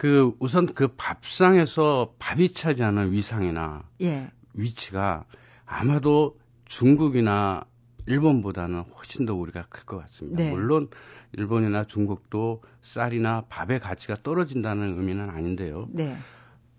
[0.00, 4.30] 그 우선 그 밥상에서 밥이 차지하는 위상이나 예.
[4.54, 5.26] 위치가
[5.66, 7.66] 아마도 중국이나
[8.06, 10.42] 일본보다는 훨씬 더 우리가 클 것 같습니다.
[10.42, 10.50] 네.
[10.52, 10.88] 물론
[11.32, 15.86] 일본이나 중국도 쌀이나 밥의 가치가 떨어진다는 의미는 아닌데요.
[15.90, 16.16] 네.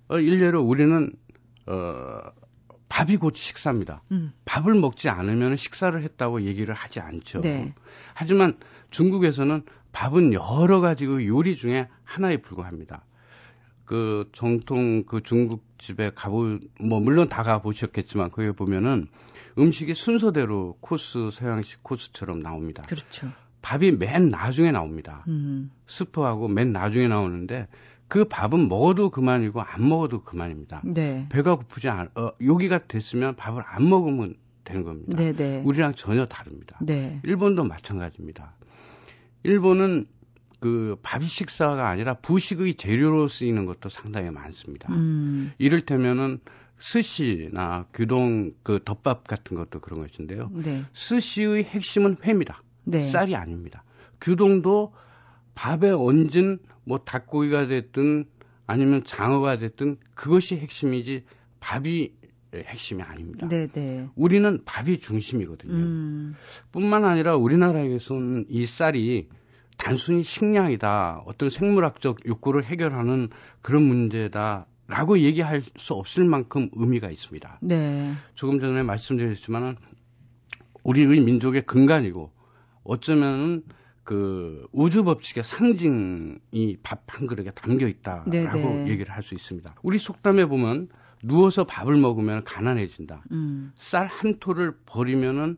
[0.07, 1.13] 어, 일례로 우리는
[1.67, 2.21] 어,
[2.89, 4.01] 밥이 곧 식사입니다.
[4.13, 4.33] 음.
[4.45, 7.41] 밥을 먹지 않으면 식사를 했다고 얘기를 하지 않죠.
[7.41, 7.75] 네.
[8.15, 8.57] 하지만
[8.89, 13.05] 중국에서는 밥은 여러 가지 그 요리 중에 하나에 불과합니다.
[13.85, 19.07] 그 정통 그 중국 집에 가보 뭐 물론 다 가보셨겠지만 거기 보면은
[19.57, 22.83] 음식이 순서대로 코스 서양식 코스처럼 나옵니다.
[22.87, 23.31] 그렇죠.
[23.61, 25.23] 밥이 맨 나중에 나옵니다.
[25.27, 25.71] 음.
[25.87, 27.67] 스프하고 맨 나중에 나오는데
[28.07, 30.81] 그 밥은 먹어도 그만이고 안 먹어도 그만입니다.
[30.83, 31.27] 네.
[31.29, 35.15] 배가 고프지 않, 어, 여기가 됐으면 밥을 안 먹으면 되는 겁니다.
[35.15, 35.61] 네, 네.
[35.63, 36.77] 우리랑 전혀 다릅니다.
[36.81, 37.21] 네.
[37.23, 38.53] 일본도 마찬가지입니다.
[39.43, 40.07] 일본은
[40.61, 44.93] 그 밥이 식사가 아니라 부식의 재료로 쓰이는 것도 상당히 많습니다.
[44.93, 45.51] 음.
[45.57, 46.39] 이를테면은
[46.77, 50.51] 스시나 규동 그 덮밥 같은 것도 그런 것인데요.
[50.53, 50.83] 네.
[50.93, 52.61] 스시의 핵심은 회입니다.
[52.83, 53.01] 네.
[53.01, 53.83] 쌀이 아닙니다.
[54.21, 54.93] 규동도
[55.55, 58.25] 밥에 얹은 뭐 닭고기가 됐든
[58.67, 61.23] 아니면 장어가 됐든 그것이 핵심이지
[61.59, 62.11] 밥이
[62.53, 63.47] 핵심이 아닙니다.
[63.47, 63.71] 네네.
[63.73, 64.07] 네.
[64.15, 65.73] 우리는 밥이 중심이거든요.
[65.73, 66.35] 음.
[66.71, 69.27] 뿐만 아니라 우리나라에서는 이 쌀이
[69.77, 73.29] 단순히 식량이다, 어떤 생물학적 욕구를 해결하는
[73.61, 77.59] 그런 문제다 라고 얘기할 수 없을 만큼 의미가 있습니다.
[77.61, 78.13] 네.
[78.35, 79.77] 조금 전에 말씀드렸지만은
[80.83, 82.31] 우리의 민족의 근간이고
[82.83, 83.63] 어쩌면은
[84.03, 88.87] 그 우주 법칙의 상징이 밥 한 그릇에 담겨 있다라고 네네.
[88.89, 89.75] 얘기를 할 수 있습니다.
[89.83, 90.87] 우리 속담에 보면
[91.23, 93.23] 누워서 밥을 먹으면 가난해진다.
[93.31, 93.71] 음.
[93.75, 95.57] 쌀한 톨을 버리면은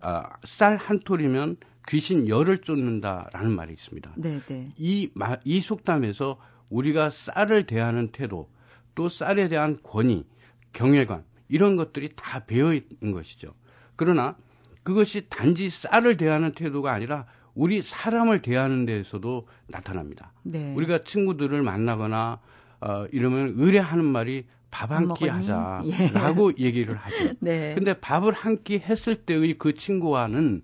[0.00, 1.56] 아, 쌀 한 톨이면
[1.88, 4.12] 귀신 열을 쫓는다라는 말이 있습니다.
[4.16, 4.40] 네네.
[4.46, 4.72] 네.
[4.76, 5.10] 이,
[5.44, 6.38] 이 속담에서
[6.70, 8.48] 우리가 쌀을 대하는 태도,
[8.94, 10.24] 또 쌀에 대한 권위,
[10.72, 13.52] 경외감, 이런 것들이 다 배어 있는 것이죠.
[13.96, 14.36] 그러나
[14.82, 20.32] 그것이 단지 쌀을 대하는 태도가 아니라 우리 사람을 대하는 데에서도 나타납니다.
[20.42, 20.72] 네.
[20.74, 22.40] 우리가 친구들을 만나거나
[22.80, 26.64] 어, 이러면 의뢰하는 말이 밥 한 끼 하자라고 예.
[26.64, 27.34] 얘기를 하죠.
[27.40, 27.74] 네.
[27.74, 30.62] 근데 밥을 한 끼 했을 때의 그 친구와는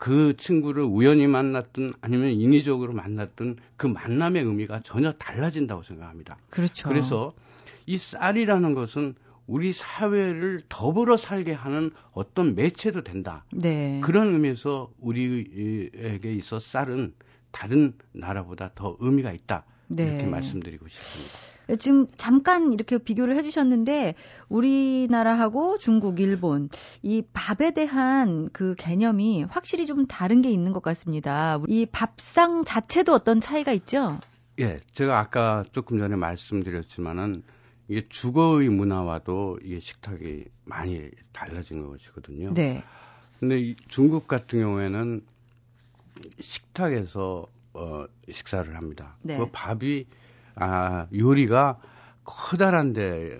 [0.00, 6.38] 그 친구를 우연히 만났든 아니면 인위적으로 만났든 그 만남의 의미가 전혀 달라진다고 생각합니다.
[6.48, 6.88] 그렇죠.
[6.88, 7.34] 그래서
[7.84, 9.14] 이 쌀이라는 것은
[9.46, 13.44] 우리 사회를 더불어 살게 하는 어떤 매체도 된다.
[13.52, 14.00] 네.
[14.02, 17.12] 그런 의미에서 우리에게 있어 쌀은
[17.50, 19.66] 다른 나라보다 더 의미가 있다.
[19.88, 20.06] 네.
[20.06, 21.49] 이렇게 말씀드리고 싶습니다.
[21.78, 24.14] 지금 잠깐 이렇게 비교를 해주셨는데
[24.48, 26.68] 우리나라하고 중국, 일본
[27.02, 31.60] 이 밥에 대한 그 개념이 확실히 좀 다른 게 있는 것 같습니다.
[31.68, 34.18] 이 밥상 자체도 어떤 차이가 있죠?
[34.58, 37.42] 예, 제가 아까 조금 전에 말씀드렸지만은
[37.88, 42.54] 이게 주거의 문화와도 이게 식탁이 많이 달라진 것이거든요.
[42.54, 42.82] 네.
[43.40, 45.22] 근데 중국 같은 경우에는
[46.38, 49.16] 식탁에서 어, 식사를 합니다.
[49.22, 49.38] 네.
[49.38, 50.06] 그 밥이
[50.56, 51.78] 아, 요리가
[52.24, 53.38] 커다란 데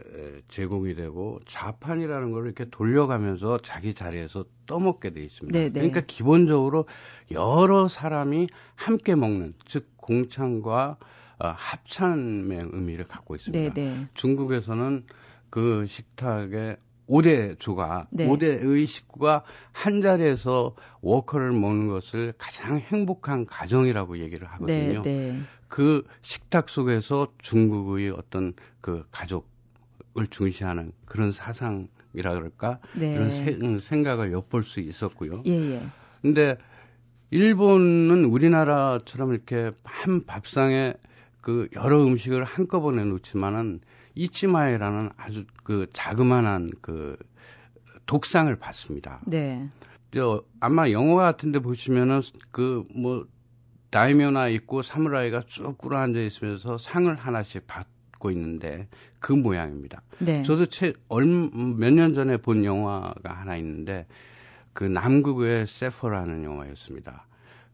[0.48, 5.56] 제공이 되고 좌판이라는 걸 이렇게 돌려가면서 자기 자리에서 떠먹게 돼 있습니다.
[5.56, 5.70] 네네.
[5.70, 5.72] 네.
[5.72, 6.86] 그러니까 기본적으로
[7.30, 10.96] 여러 사람이 함께 먹는 즉 공창과
[11.38, 13.74] 어, 합찬의 의미를 갖고 있습니다.
[13.74, 13.94] 네네.
[13.94, 14.06] 네.
[14.14, 15.04] 중국에서는
[15.50, 16.76] 그 식탁에
[17.08, 18.28] 5대 조가 네.
[18.28, 19.42] 5대의 식구가
[19.72, 25.02] 한 자리에서 워커를 먹는 것을 가장 행복한 가정이라고 얘기를 하거든요.
[25.02, 25.40] 네, 네.
[25.70, 28.52] 그 식탁 속에서 중국의 어떤
[28.82, 33.14] 그 가족을 중시하는 그런 사상이라 그럴까 네.
[33.14, 35.44] 그런 세, 음, 생각을 엿볼 수 있었고요.
[35.46, 35.82] 예, 예.
[36.20, 36.58] 근데
[37.30, 40.94] 일본은 우리나라처럼 이렇게 한 밥상에
[41.40, 43.80] 그 여러 음식을 한꺼번에 놓지만은
[44.16, 47.16] 이치마에라는 아주 그 자그마한 그
[48.06, 49.20] 독상을 받습니다.
[49.24, 49.68] 네.
[50.12, 53.24] 저 아마 영화 같은데 보시면은 그 뭐
[53.90, 60.02] 다이묘나 있고 사무라이가 쭉 꿇어앉아 있으면서 상을 하나씩 받고 있는데 그 모양입니다.
[60.18, 60.42] 네.
[60.44, 60.66] 저도
[61.76, 64.06] 몇 년 전에 본 영화가 하나 있는데
[64.72, 67.26] 그 남극의 세퍼라는 영화였습니다.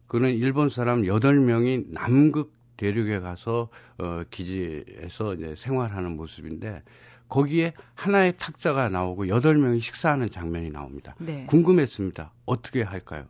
[0.07, 6.81] 그는 일본 사람 8명이 남극 대륙에 가서 어 기지에서 이제 생활하는 모습인데
[7.27, 11.15] 거기에 하나의 탁자가 나오고 8명이 식사하는 장면이 나옵니다.
[11.19, 11.45] 네.
[11.47, 12.31] 궁금했습니다.
[12.45, 13.25] 어떻게 할까요?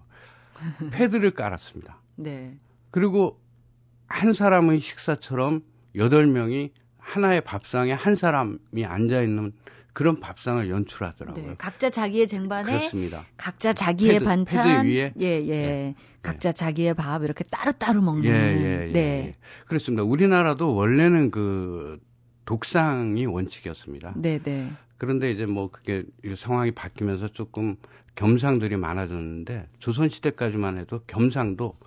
[0.91, 2.00] 패드를 깔았습니다.
[2.15, 2.58] 네.
[2.97, 3.39] 그리고
[4.07, 5.62] 한 사람의 식사처럼
[5.95, 9.53] 8명이 하나의 밥상에 한 사람이 앉아 있는
[9.93, 11.45] 그런 밥상을 연출하더라고요.
[11.45, 13.23] 네, 각자 자기의 쟁반에 그렇습니다.
[13.38, 15.45] 각자 자기의 패드, 반찬 패드 위에 예, 예.
[15.45, 15.95] 네.
[16.23, 18.99] 각자 자기의 밥 이렇게 따로 따로 먹는 예, 예, 예, 네.
[18.99, 19.36] 예.
[19.67, 20.01] 그렇습니다.
[20.01, 21.99] 우리나라도 원래는 그
[22.45, 24.13] 독상이 원칙이었습니다.
[24.15, 24.71] 네, 네.
[24.97, 26.03] 그런데 이제 뭐 그게
[26.36, 27.75] 상황이 바뀌면서 조금
[28.15, 31.77] 겸상들이 많아졌는데 조선 시대까지만 해도 겸상도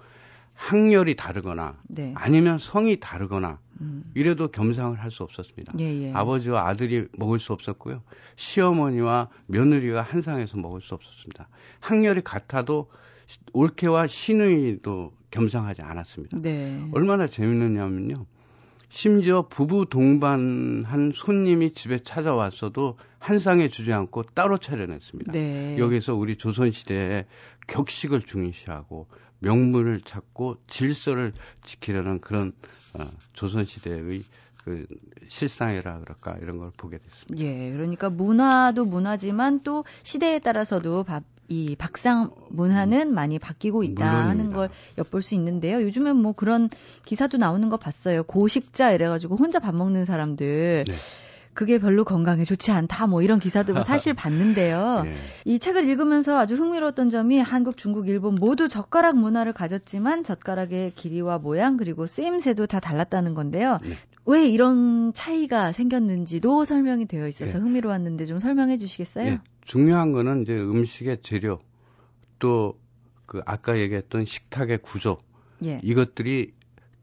[0.61, 2.13] 학렬이 다르거나 네.
[2.17, 4.05] 아니면 성이 다르거나 음.
[4.15, 5.73] 이래도 겸상을 할 수 없었습니다.
[5.81, 6.13] 예, 예.
[6.13, 8.03] 아버지와 아들이 먹을 수 없었고요.
[8.37, 11.49] 시어머니와 며느리가 한 상에서 먹을 수 없었습니다.
[11.81, 12.91] 학렬이 같아도
[13.55, 16.39] 올케와 시누이도 겸상하지 않았습니다.
[16.43, 16.87] 네.
[16.93, 18.27] 얼마나 재밌느냐면요.
[18.91, 25.33] 심지어 부부 동반한 손님이 집에 찾아왔어도 한 상에 주지 않고 따로 차려냈습니다.
[25.33, 25.79] 네.
[25.79, 27.25] 여기서 우리 조선시대에
[27.67, 29.07] 격식을 중시하고
[29.41, 31.33] 명물을 찾고 질서를
[31.65, 32.53] 지키려는 그런
[32.95, 34.23] 어, 조선 시대의
[34.65, 34.87] 그
[35.29, 37.43] 실상이라 그럴까 이런 걸 보게 됐습니다.
[37.45, 44.31] 예, 그러니까 문화도 문화지만 또 시대에 따라서도 밥, 이 박상 문화는 많이 바뀌고 있다 물론입니다.
[44.31, 45.83] 하는 걸 엿볼 수 있는데요.
[45.83, 46.69] 요즘엔 뭐 그런
[47.05, 48.23] 기사도 나오는 거 봤어요.
[48.23, 50.85] 고식자 이래가지고 혼자 밥 먹는 사람들.
[50.87, 50.95] 네.
[51.55, 55.03] 그게 별로 건강에 좋지 않다 뭐 이런 기사도 사실 봤는데요.
[55.05, 55.15] 네.
[55.45, 61.39] 이 책을 읽으면서 아주 흥미로웠던 점이 한국, 중국, 일본 모두 젓가락 문화를 가졌지만 젓가락의 길이와
[61.39, 63.79] 모양 그리고 쓰임새도 다 달랐다는 건데요.
[63.83, 63.95] 네.
[64.27, 67.65] 왜 이런 차이가 생겼는지도 설명이 되어 있어서 네.
[67.65, 69.25] 흥미로웠는데 좀 설명해 주시겠어요?
[69.25, 69.41] 네.
[69.65, 71.61] 중요한 거는 이제 음식의 재료
[72.39, 72.81] 또
[73.31, 75.19] 그 아까 얘기했던 식탁의 구조
[75.65, 75.79] 예.
[75.85, 76.53] 이것들이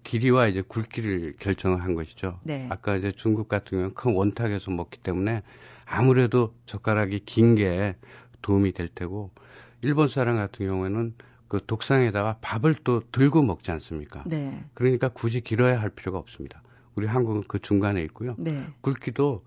[0.07, 2.39] 길이와 이제 굵기를 결정한 것이죠.
[2.43, 2.65] 네.
[2.69, 5.43] 아까 이제 중국 같은 경우는 큰 원탁에서 먹기 때문에
[5.85, 7.95] 아무래도 젓가락이 긴 게
[8.41, 9.31] 도움이 될 테고
[9.81, 11.13] 일본 사람 같은 경우에는
[11.49, 14.23] 그 독상에다가 밥을 또 들고 먹지 않습니까?
[14.25, 14.63] 네.
[14.73, 16.61] 그러니까 굳이 길어야 할 필요가 없습니다.
[16.95, 18.35] 우리 한국은 그 중간에 있고요.
[18.37, 18.65] 네.
[18.81, 19.43] 굵기도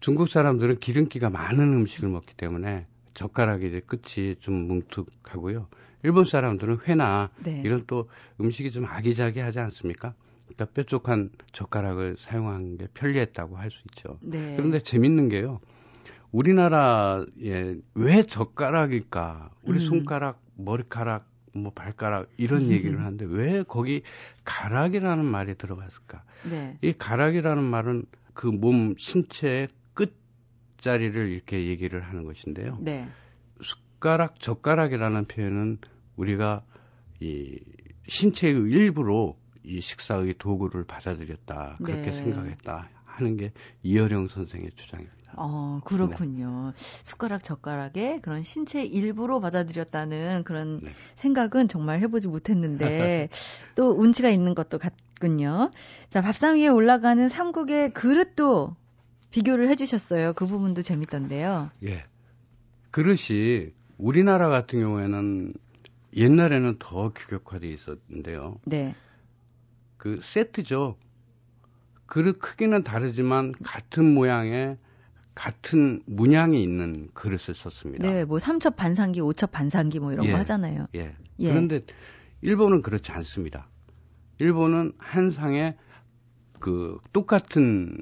[0.00, 5.68] 중국 사람들은 기름기가 많은 음식을 먹기 때문에 젓가락이 이제 끝이 좀 뭉툭하고요.
[6.04, 7.60] 일본 사람들은 회나 네.
[7.64, 8.08] 이런 또
[8.40, 10.14] 음식이 좀 아기자기하지 않습니까?
[10.46, 14.18] 그러니까 뾰족한 젓가락을 사용하는 게 편리했다고 할 수 있죠.
[14.20, 14.54] 네.
[14.56, 15.60] 그런데 재밌는 게요.
[16.30, 19.50] 우리나라에 왜 젓가락일까?
[19.62, 19.80] 우리 음.
[19.80, 24.02] 손가락, 머리카락, 뭐 발가락 이런 얘기를 하는데 왜 거기
[24.44, 26.22] 가락이라는 말이 들어갔을까?
[26.50, 26.76] 네.
[26.82, 32.76] 이 가락이라는 말은 그 몸 신체의 끝자리를 이렇게 얘기를 하는 것인데요.
[32.80, 33.08] 네.
[33.62, 35.78] 숟가락, 젓가락이라는 표현은
[36.16, 36.62] 우리가
[37.20, 37.58] 이
[38.08, 42.12] 신체의 일부로 이 식사의 도구를 받아들였다 그렇게 네.
[42.12, 45.14] 생각했다 하는 게 이어령 선생의 주장입니다.
[45.36, 46.72] 어, 그렇군요.
[46.76, 47.00] 네.
[47.04, 50.90] 숟가락 젓가락에 그런 신체 일부로 받아들였다는 그런 네.
[51.16, 53.28] 생각은 정말 해보지 못했는데
[53.74, 55.70] 또 운치가 있는 것도 같군요.
[56.08, 58.76] 자, 밥상 위에 올라가는 삼국의 그릇도
[59.30, 60.34] 비교를 해주셨어요.
[60.34, 61.70] 그 부분도 재밌던데요.
[61.84, 62.04] 예.
[62.90, 65.54] 그릇이 우리나라 같은 경우에는
[66.16, 68.60] 옛날에는 더 규격화돼 있었는데요.
[68.64, 68.94] 네.
[69.96, 70.96] 그 세트죠.
[72.06, 74.76] 그릇 크기는 다르지만 같은 모양의
[75.34, 78.08] 같은 문양이 있는 그릇을 썼습니다.
[78.08, 80.86] 네, 뭐 3첩 반상기, 5첩 반상기 뭐 이런 예, 거 하잖아요.
[80.94, 81.16] 예.
[81.40, 81.48] 예.
[81.48, 81.80] 그런데
[82.40, 83.68] 일본은 그렇지 않습니다.
[84.38, 85.76] 일본은 한 상에
[86.60, 87.96] 그 똑같은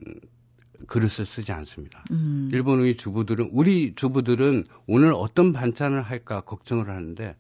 [0.86, 2.04] 그릇을 쓰지 않습니다.
[2.10, 2.50] 음.
[2.52, 7.36] 일본의 주부들은 우리 주부들은 오늘 어떤 반찬을 할까 걱정을 하는데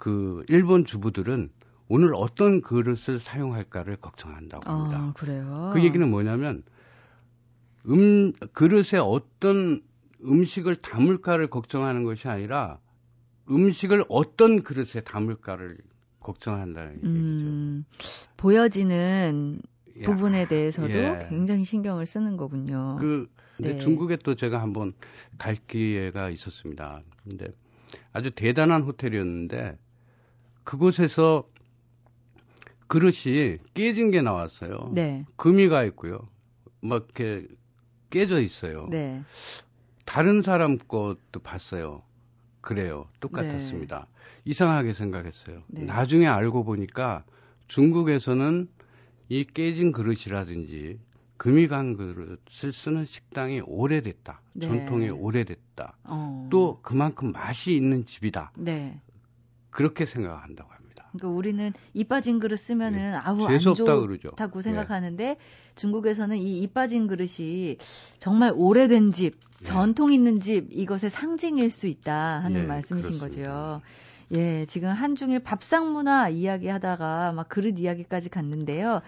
[0.00, 1.50] 그 일본 주부들은
[1.88, 4.98] 오늘 어떤 그릇을 사용할까를 걱정한다고 합니다.
[4.98, 5.70] 아, 그래요?
[5.74, 6.62] 그 얘기는 뭐냐면
[7.86, 9.82] 음 그릇에 어떤
[10.24, 12.78] 음식을 담을까를 걱정하는 것이 아니라
[13.50, 15.76] 음식을 어떤 그릇에 담을까를
[16.20, 17.06] 걱정한다는 얘기죠.
[17.06, 17.84] 음,
[18.38, 19.60] 보여지는
[20.00, 21.26] 야, 부분에 대해서도 예.
[21.28, 22.96] 굉장히 신경을 쓰는 거군요.
[23.00, 23.78] 그 근데 네.
[23.78, 24.94] 중국에 또 제가 한번
[25.36, 27.02] 갈 기회가 있었습니다.
[27.22, 27.48] 근데
[28.14, 29.76] 아주 대단한 호텔이었는데
[30.64, 31.44] 그곳에서
[32.86, 34.90] 그릇이 깨진 게 나왔어요.
[34.92, 35.24] 네.
[35.36, 36.28] 금이 가 있고요.
[36.80, 37.46] 막 이렇게
[38.10, 38.88] 깨져 있어요.
[38.90, 39.22] 네.
[40.04, 42.02] 다른 사람 것도 봤어요.
[42.60, 43.06] 그래요.
[43.20, 44.08] 똑같았습니다.
[44.10, 44.20] 네.
[44.44, 45.62] 이상하게 생각했어요.
[45.68, 45.84] 네.
[45.84, 47.24] 나중에 알고 보니까
[47.68, 48.68] 중국에서는
[49.28, 50.98] 이 깨진 그릇이라든지
[51.36, 54.42] 금이 간 그릇을 쓰는 식당이 오래됐다.
[54.54, 54.66] 네.
[54.66, 55.96] 전통이 오래됐다.
[56.04, 56.48] 어.
[56.50, 58.52] 또 그만큼 맛이 있는 집이다.
[59.70, 59.76] 네.
[59.76, 61.06] 그렇게 생각한다고 합니다.
[61.12, 63.16] 그러니까 우리는 이 빠진 그릇 쓰면은 네.
[63.16, 64.62] 아우 안 좋다고 네.
[64.62, 65.36] 생각하는데
[65.74, 67.76] 중국에서는 이 이 빠진 그릇이
[68.18, 69.64] 정말 오래된 집, 네.
[69.64, 73.50] 전통 있는 집 이것의 상징일 수 있다 하는 네, 말씀이신 그렇습니다.
[73.52, 73.82] 거죠.
[74.32, 79.00] 예, 지금 한중일 밥상 문화 이야기하다가 막 그릇 이야기까지 갔는데요.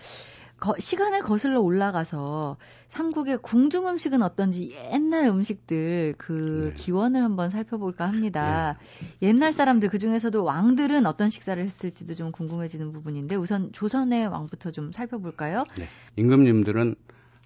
[0.63, 6.75] 거, 시간을 거슬러 올라가서 삼국의 궁중 음식은 어떤지 옛날 음식들 그 네.
[6.81, 8.79] 기원을 한번 살펴볼까 합니다.
[9.21, 9.29] 네.
[9.29, 14.93] 옛날 사람들 그 중에서도 왕들은 어떤 식사를 했을지도 좀 궁금해지는 부분인데 우선 조선의 왕부터 좀
[14.93, 15.65] 살펴볼까요?
[15.77, 15.89] 네.
[16.15, 16.95] 임금님들은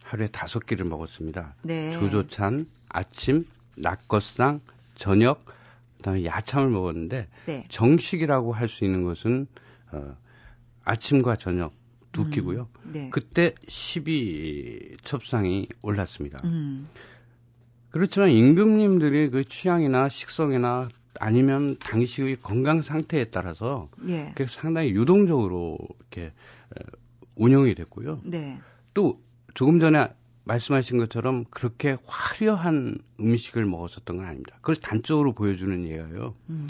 [0.03, 1.55] 하루에 다섯 끼를 먹었습니다.
[1.63, 1.93] 네.
[1.93, 3.47] 조조찬, 아침,
[3.79, 4.61] 낙거상,
[4.95, 5.41] 저녁,
[5.97, 7.65] 그다음에 야참을 먹었는데 네.
[7.71, 9.47] 정식이라고 할 수 있는 것은
[9.93, 10.15] 어,
[10.85, 11.73] 아침과 저녁
[12.17, 12.69] 두 음, 끼고요.
[12.83, 13.11] 네.
[13.11, 16.41] 그때 12 첩상이 올랐습니다.
[16.45, 16.87] 음.
[17.91, 20.89] 그렇지만 임금님들의 그 취향이나 식성이나
[21.21, 24.35] 아니면 당시의 건강 상태에 따라서 예.
[24.49, 26.33] 상당히 유동적으로 이렇게
[27.37, 28.21] 운영이 됐고요.
[28.25, 28.59] 네.
[28.95, 29.21] 또
[29.55, 30.09] 조금 전에
[30.45, 34.57] 말씀하신 것처럼 그렇게 화려한 음식을 먹었었던 건 아닙니다.
[34.61, 36.35] 그걸 단적으로 보여주는 예예요.
[36.51, 36.67] 음.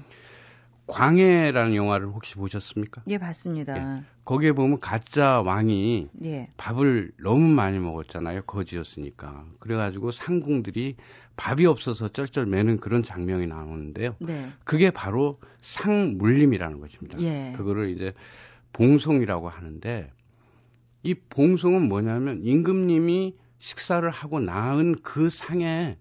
[0.86, 3.02] 광해라는 영화를 혹시 보셨습니까?
[3.08, 3.98] 예, 봤습니다.
[3.98, 4.04] 예.
[4.24, 6.48] 거기에 보면 가짜 왕이 예.
[6.56, 8.42] 밥을 너무 많이 먹었잖아요.
[8.42, 9.46] 거지였으니까.
[9.60, 10.96] 그래가지고 상궁들이
[11.36, 14.16] 밥이 없어서 쩔쩔 매는 그런 장면이 나오는데요.
[14.20, 14.48] 네.
[14.64, 17.20] 그게 바로 상물림이라는 것입니다.
[17.20, 17.52] 예.
[17.56, 18.12] 그거를 이제
[18.72, 20.10] 봉송이라고 하는데
[21.02, 25.98] 이 봉송은 뭐냐면 임금님이 식사를 하고 나은 그 상에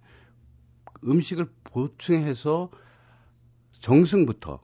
[1.03, 2.69] 음식을 보충해서
[3.79, 4.61] 정승부터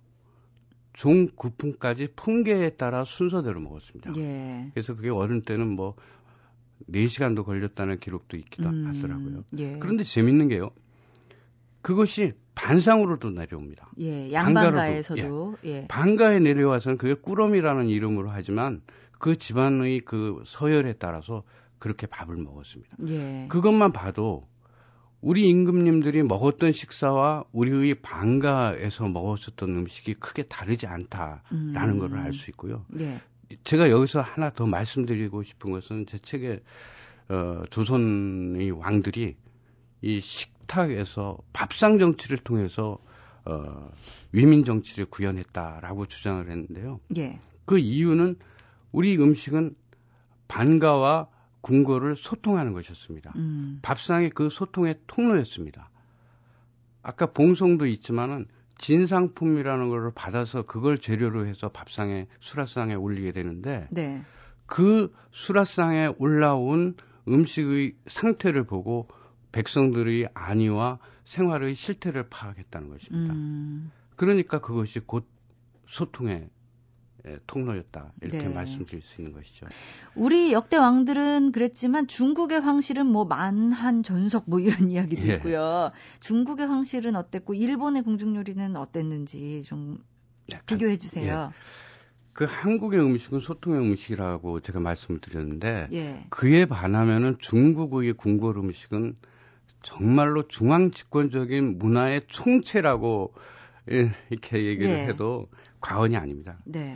[1.01, 4.13] 종구품까지 풍계에 따라 순서대로 먹었습니다.
[4.17, 4.69] 예.
[4.73, 5.95] 그래서 그게 어른 때는 뭐
[6.89, 9.43] 4시간도 걸렸다는 기록도 있기도 음, 하더라고요.
[9.57, 9.77] 예.
[9.79, 10.69] 그런데 재밌는 게요.
[11.81, 13.89] 그것이 반상으로도 내려옵니다.
[13.99, 15.57] 예, 양반가에서도.
[15.65, 15.69] 예.
[15.69, 15.87] 예.
[15.87, 18.81] 반가에 내려와서는 그게 꾸러미라는 이름으로 하지만
[19.17, 21.41] 그 집안의 그 서열에 따라서
[21.79, 22.97] 그렇게 밥을 먹었습니다.
[23.07, 23.47] 예.
[23.49, 24.47] 그것만 봐도
[25.21, 31.99] 우리 임금님들이 먹었던 식사와 우리의 방가에서 먹었었던 음식이 크게 다르지 않다라는 음.
[31.99, 32.85] 것을 알수 있고요.
[32.99, 33.21] 예.
[33.63, 36.61] 제가 여기서 하나 더 말씀드리고 싶은 것은 제 책에
[37.29, 39.35] 어, 조선의 왕들이
[40.01, 42.97] 이 식탁에서 밥상 정치를 통해서
[43.45, 43.91] 어,
[44.31, 46.99] 위민 정치를 구현했다라고 주장을 했는데요.
[47.17, 47.39] 예.
[47.65, 48.37] 그 이유는
[48.91, 49.75] 우리 음식은
[50.47, 51.27] 반가와
[51.61, 53.33] 궁궐을 소통하는 것이었습니다.
[53.35, 53.79] 음.
[53.81, 55.89] 밥상이 그 소통의 통로였습니다.
[57.03, 58.47] 아까 봉송도 있지만은
[58.77, 64.23] 진상품이라는 걸 받아서 그걸 재료로 해서 밥상에 수라상에 올리게 되는데 네.
[64.65, 66.95] 그 수라상에 올라온
[67.27, 69.07] 음식의 상태를 보고
[69.51, 73.33] 백성들의 안위와 생활의 실태를 파악했다는 것입니다.
[73.33, 73.91] 음.
[74.15, 75.27] 그러니까 그것이 곧
[75.87, 76.49] 소통의 예,
[77.47, 78.49] 통로였다 이렇게 네.
[78.49, 79.67] 말씀드릴 수 있는 것이죠.
[80.15, 85.35] 우리 역대 왕들은 그랬지만 중국의 황실은 뭐 만한 전석 뭐 이런 이야기도 예.
[85.35, 85.91] 있고요.
[86.19, 90.03] 중국의 황실은 어땠고 일본의 궁중 요리는 어땠는지 좀
[90.65, 91.51] 비교해 주세요.
[91.51, 91.91] 예.
[92.33, 96.25] 그 한국의 음식은 소통의 음식이라고 제가 말씀을 드렸는데 예.
[96.29, 99.15] 그에 반하면은 중국의 궁궐 음식은
[99.83, 103.33] 정말로 중앙 집권적인 문화의 총체라고
[103.87, 105.05] 이렇게 얘기를 예.
[105.07, 105.49] 해도
[105.81, 106.59] 과언이 아닙니다.
[106.65, 106.95] 네.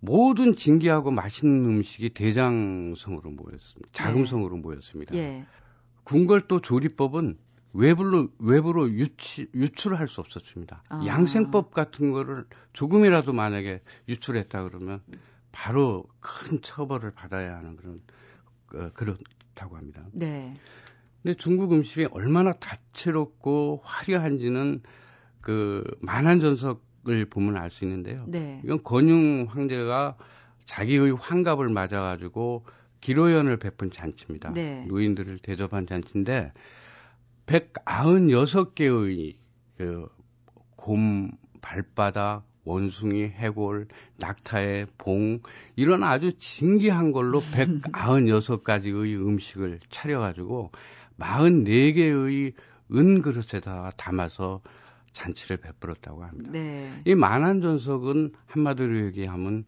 [0.00, 3.88] 모든 진기하고 맛있는 음식이 대장성으로 모였습니다.
[3.92, 4.62] 자금성으로 네.
[4.62, 5.14] 모였습니다.
[5.16, 5.44] 예.
[6.04, 7.36] 궁궐도 조리법은
[7.72, 10.82] 외부로 외부로 유치, 유출을 할 수 없었습니다.
[10.88, 11.04] 아.
[11.04, 15.02] 양생법 같은 거를 조금이라도 만약에 유출했다 그러면
[15.52, 18.00] 바로 큰 처벌을 받아야 하는 그런
[18.74, 20.06] 어, 그렇다고 합니다.
[20.12, 20.54] 네.
[21.22, 24.82] 근데 중국 음식이 얼마나 다채롭고 화려한지는
[25.40, 28.24] 그 만한 전석 을 보면 알 수 있는데요.
[28.26, 28.60] 네.
[28.64, 30.16] 이건 건융 황제가
[30.66, 32.64] 자기의 환갑을 맞아가지고
[33.00, 34.52] 기로연을 베푼 잔치입니다.
[34.52, 34.84] 네.
[34.86, 36.52] 노인들을 대접한 잔치인데
[37.46, 39.36] 196개의
[39.76, 40.08] 그
[40.76, 41.30] 곰,
[41.62, 43.88] 발바닥, 원숭이, 해골,
[44.18, 45.40] 낙타의 봉
[45.76, 50.72] 이런 아주 진기한 걸로 196가지의 음식을 차려가지고
[51.18, 52.52] 44개의
[52.94, 54.60] 은 그릇에다 담아서
[55.12, 56.50] 잔치를 베풀었다고 합니다.
[56.52, 57.02] 네.
[57.04, 59.64] 이 만한 전석은 한마디로 얘기하면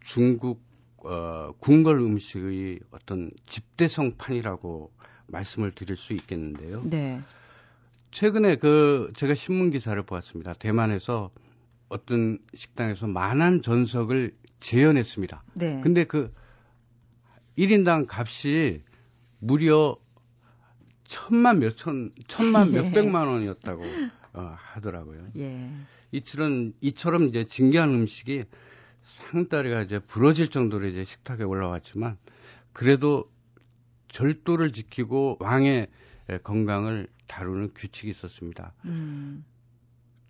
[0.00, 0.62] 중국
[0.98, 4.92] 어, 궁궐 음식의 어떤 집대성판이라고
[5.28, 6.82] 말씀을 드릴 수 있겠는데요.
[6.84, 7.20] 네.
[8.10, 10.54] 최근에 그 제가 신문 기사를 보았습니다.
[10.54, 11.30] 대만에서
[11.88, 15.44] 어떤 식당에서 만한 전석을 재현했습니다.
[15.54, 15.80] 네.
[15.82, 16.32] 근데 그
[17.56, 18.82] 1인당 값이
[19.38, 19.96] 무려
[21.04, 22.80] 천만 몇천, 천만 예.
[22.82, 23.82] 몇백만 원이었다고
[24.32, 25.28] 어, 하더라고요.
[25.36, 25.70] 예.
[26.12, 28.44] 이처럼, 이처럼 이제 진기한 음식이
[29.02, 32.16] 상다리가 이제 부러질 정도로 이제 식탁에 올라왔지만
[32.72, 33.30] 그래도
[34.08, 35.88] 절도를 지키고 왕의
[36.42, 38.72] 건강을 다루는 규칙이 있었습니다.
[38.84, 39.44] 음.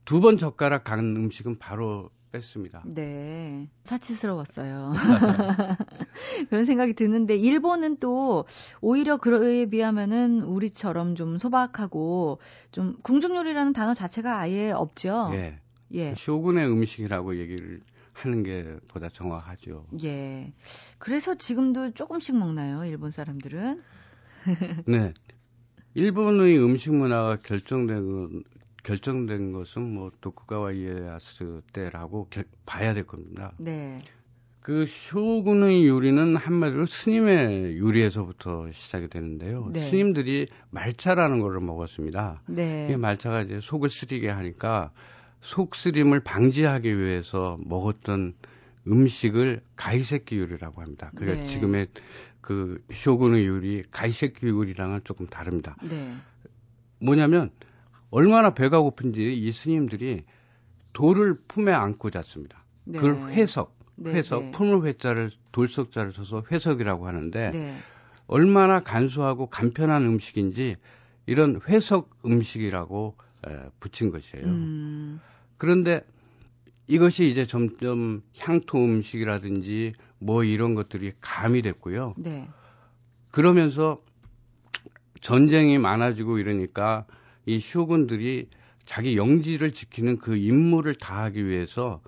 [0.05, 2.83] 두번 젓가락 간 음식은 바로 뺐습니다.
[2.87, 3.69] 네.
[3.85, 4.93] 사치스러웠어요.
[6.49, 8.45] 그런 생각이 드는데 일본은 또
[8.81, 12.39] 오히려 그에 비하면은 우리처럼 좀 소박하고
[12.71, 15.31] 좀 궁중요리라는 단어 자체가 아예 없죠.
[15.35, 15.61] 예.
[15.93, 16.15] 예.
[16.17, 17.81] 쇼군의 음식이라고 얘기를
[18.13, 19.87] 하는 게 보다 정확하죠.
[20.05, 20.53] 예.
[20.99, 23.83] 그래서 지금도 조금씩 먹나요, 일본 사람들은?
[24.87, 25.15] 네.
[25.95, 28.45] 일본의 음식 문화가 결정된
[28.91, 33.53] 결정된 것은 뭐 도쿠가와 이에야스 때라고 결, 봐야 될 겁니다.
[33.59, 34.03] 네.
[34.59, 39.71] 그 쇼군의 요리는 한마디로 스님의 요리에서부터 시작이 되는데요.
[39.73, 39.81] 네.
[39.81, 42.43] 스님들이 말차라는 거를 먹었습니다.
[42.49, 42.89] 네.
[42.91, 44.91] 이 말차가 이제 속을 쓰리게 하니까
[45.41, 48.35] 속 쓰림을 방지하기 위해서 먹었던
[48.89, 51.13] 음식을 가이세키 요리라고 합니다.
[51.15, 51.47] 그러니까 네.
[51.47, 51.87] 지금의
[52.41, 55.77] 그 쇼군의 요리, 가이세키 요리랑은 조금 다릅니다.
[55.89, 56.13] 네.
[56.99, 57.51] 뭐냐면
[58.11, 60.25] 얼마나 배가 고픈지 이 스님들이
[60.93, 62.65] 돌을 품에 안고 잤습니다.
[62.85, 62.99] 네.
[62.99, 64.51] 그걸 회석, 네, 회석, 네.
[64.51, 67.77] 품을 회자를 돌석자를 써서 회석이라고 하는데 네.
[68.27, 70.77] 얼마나 간소하고 간편한 음식인지
[71.27, 74.47] 이런 회석 음식이라고 에, 붙인 것이에요.
[74.47, 75.21] 음.
[75.57, 76.03] 그런데
[76.87, 82.15] 이것이 이제 점점 향토 음식이라든지 뭐 이런 것들이 가미됐고요.
[82.19, 82.49] 네.
[83.31, 84.03] 그러면서
[85.21, 87.07] 전쟁이 많아지고 이러니까
[87.47, 88.49] 이 쇼군들이
[88.87, 92.01] 자기 영지를 지키는 그 임무를 다하기 위해서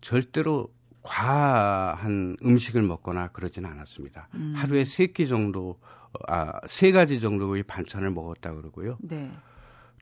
[0.00, 0.68] 절대로
[1.02, 4.28] 과한 음식을 먹거나 그러지는 않았습니다.
[4.34, 4.54] 음.
[4.56, 5.78] 하루에 세 끼 정도,
[6.26, 8.98] 아, 세 가지 정도의 반찬을 먹었다 그러고요.
[9.00, 9.30] 네.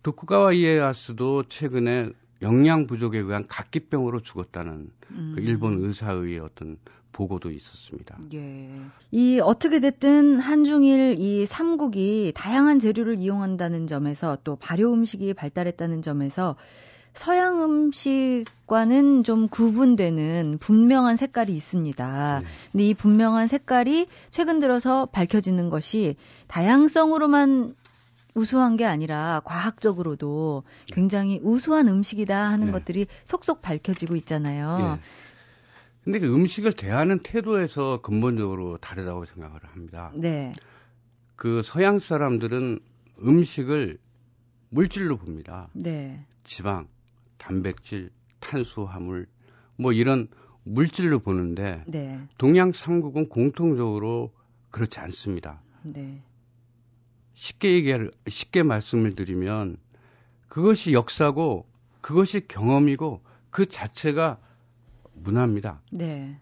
[0.03, 2.11] 도쿠가와 이에야스도 최근에
[2.43, 5.33] 영양 부족에 의한 각기병으로 죽었다는 그 음.
[5.37, 6.77] 그 일본 의사의 어떤
[7.13, 8.19] 보고도 있었습니다.
[8.35, 8.69] 예.
[9.13, 16.57] 이 어떻게 됐든 한중일 이 삼국이 다양한 재료를 이용한다는 점에서 또 발효 음식이 발달했다는 점에서
[17.15, 22.41] 서양 음식과는 좀 구분되는 분명한 색깔이 있습니다.
[22.41, 22.47] 네.
[22.73, 26.17] 근데 이 분명한 색깔이 최근 들어서 밝혀지는 것이
[26.49, 27.77] 다양성으로만
[28.35, 32.73] 우수한 게 아니라 과학적으로도 굉장히 우수한 음식이다 하는 네.
[32.73, 34.79] 것들이 속속 밝혀지고 있잖아요.
[34.79, 35.01] 네.
[36.03, 40.13] 근데 그 음식을 대하는 태도에서 근본적으로 다르다고 생각을 합니다.
[40.15, 40.53] 네.
[41.37, 42.79] 그 서양 사람들은
[43.23, 43.99] 음식을
[44.69, 45.69] 물질로 봅니다.
[45.73, 46.27] 네.
[46.43, 46.89] 지방,
[47.39, 48.11] 단백질,
[48.41, 49.27] 탄수화물,
[49.77, 50.29] 뭐 이런
[50.65, 52.21] 물질로 보는데 네.
[52.37, 54.33] 동양 삼국은 공통적으로
[54.71, 55.61] 그렇지 않습니다.
[55.83, 56.23] 네.
[57.35, 59.77] 쉽게 얘기할 쉽게 말씀을 드리면
[60.49, 61.67] 그것이 역사고
[62.01, 64.39] 그것이 경험이고 그 자체가
[65.15, 65.81] 문화입니다.
[65.91, 66.39] 네.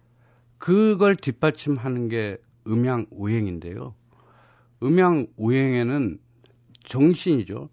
[0.59, 3.95] 그걸 뒷받침하는 게 음양 오행인데요.
[4.83, 6.19] 음양 오행에는
[6.85, 7.69] 정신이죠.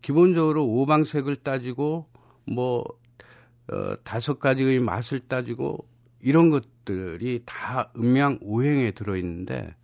[0.00, 2.08] 기본적으로 오방색을 따지고
[2.44, 2.84] 뭐
[3.68, 5.86] 어, 다섯 가지의 맛을 따지고
[6.20, 9.74] 이런 것들이 다 음양 오행에 들어 있는데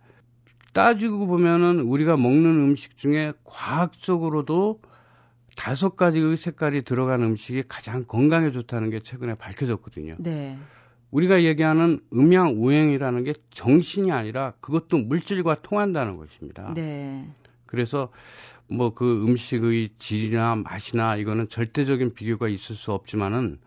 [0.73, 4.81] 따지고 보면은 우리가 먹는 음식 중에 과학적으로도
[5.55, 10.15] 다섯 가지의 색깔이 들어간 음식이 가장 건강에 좋다는 게 최근에 밝혀졌거든요.
[10.19, 10.57] 네.
[11.11, 16.73] 우리가 얘기하는 음양 오행이라는 게 정신이 아니라 그것도 물질과 통한다는 것입니다.
[16.75, 17.27] 네.
[17.65, 18.09] 그래서
[18.71, 23.59] 뭐 그 음식의 질이나 맛이나 이거는 절대적인 비교가 있을 수 없지만은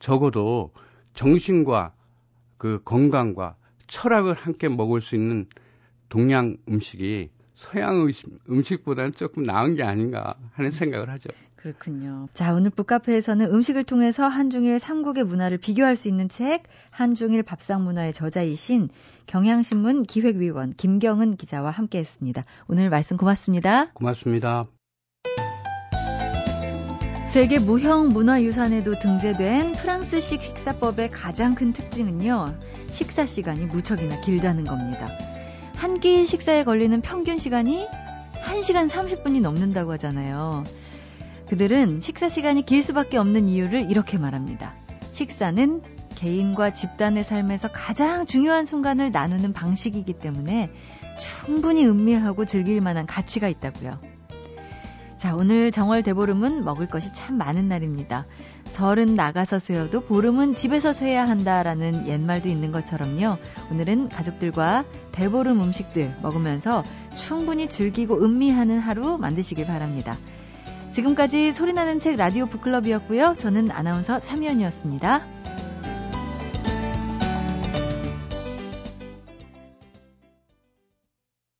[0.00, 0.72] 적어도
[1.14, 1.92] 정신과
[2.56, 3.56] 그 건강과
[3.86, 5.46] 철학을 함께 먹을 수 있는
[6.08, 8.08] 동양 음식이 서양
[8.48, 11.30] 음식보다는 조금 나은 게 아닌가 하는 생각을 하죠.
[11.56, 12.28] 그렇군요.
[12.32, 18.12] 자, 오늘 북카페에서는 음식을 통해서 한중일 삼국의 문화를 비교할 수 있는 책, 한중일 밥상 문화의
[18.12, 18.90] 저자이신
[19.26, 22.44] 경향신문 기획위원 김경은 기자와 함께 했습니다.
[22.68, 23.90] 오늘 말씀 고맙습니다.
[23.92, 24.68] 고맙습니다.
[27.26, 32.56] 세계 무형 문화유산에도 등재된 프랑스식 식사법의 가장 큰 특징은요,
[32.90, 35.08] 식사 시간이 무척이나 길다는 겁니다.
[35.78, 37.86] 한 끼 식사에 걸리는 평균 시간이
[38.44, 40.64] 1시간 30분이 넘는다고 하잖아요.
[41.48, 44.74] 그들은 식사 시간이 길 수밖에 없는 이유를 이렇게 말합니다.
[45.12, 45.80] 식사는
[46.16, 50.72] 개인과 집단의 삶에서 가장 중요한 순간을 나누는 방식이기 때문에
[51.16, 53.98] 충분히 음미하고 즐길 만한 가치가 있다고요.
[55.16, 58.26] 자, 오늘 정월 대보름은 먹을 것이 참 많은 날입니다.
[58.68, 63.36] 설은 나가서 쇠어도 보름은 집에서 쇠야 한다라는 옛말도 있는 것처럼요.
[63.70, 66.82] 오늘은 가족들과 대보름 음식들 먹으면서
[67.14, 70.16] 충분히 즐기고 음미하는 하루 만드시길 바랍니다.
[70.90, 73.34] 지금까지 소리나는 책 라디오 북클럽이었고요.
[73.38, 75.26] 저는 아나운서 참여연이었습니다.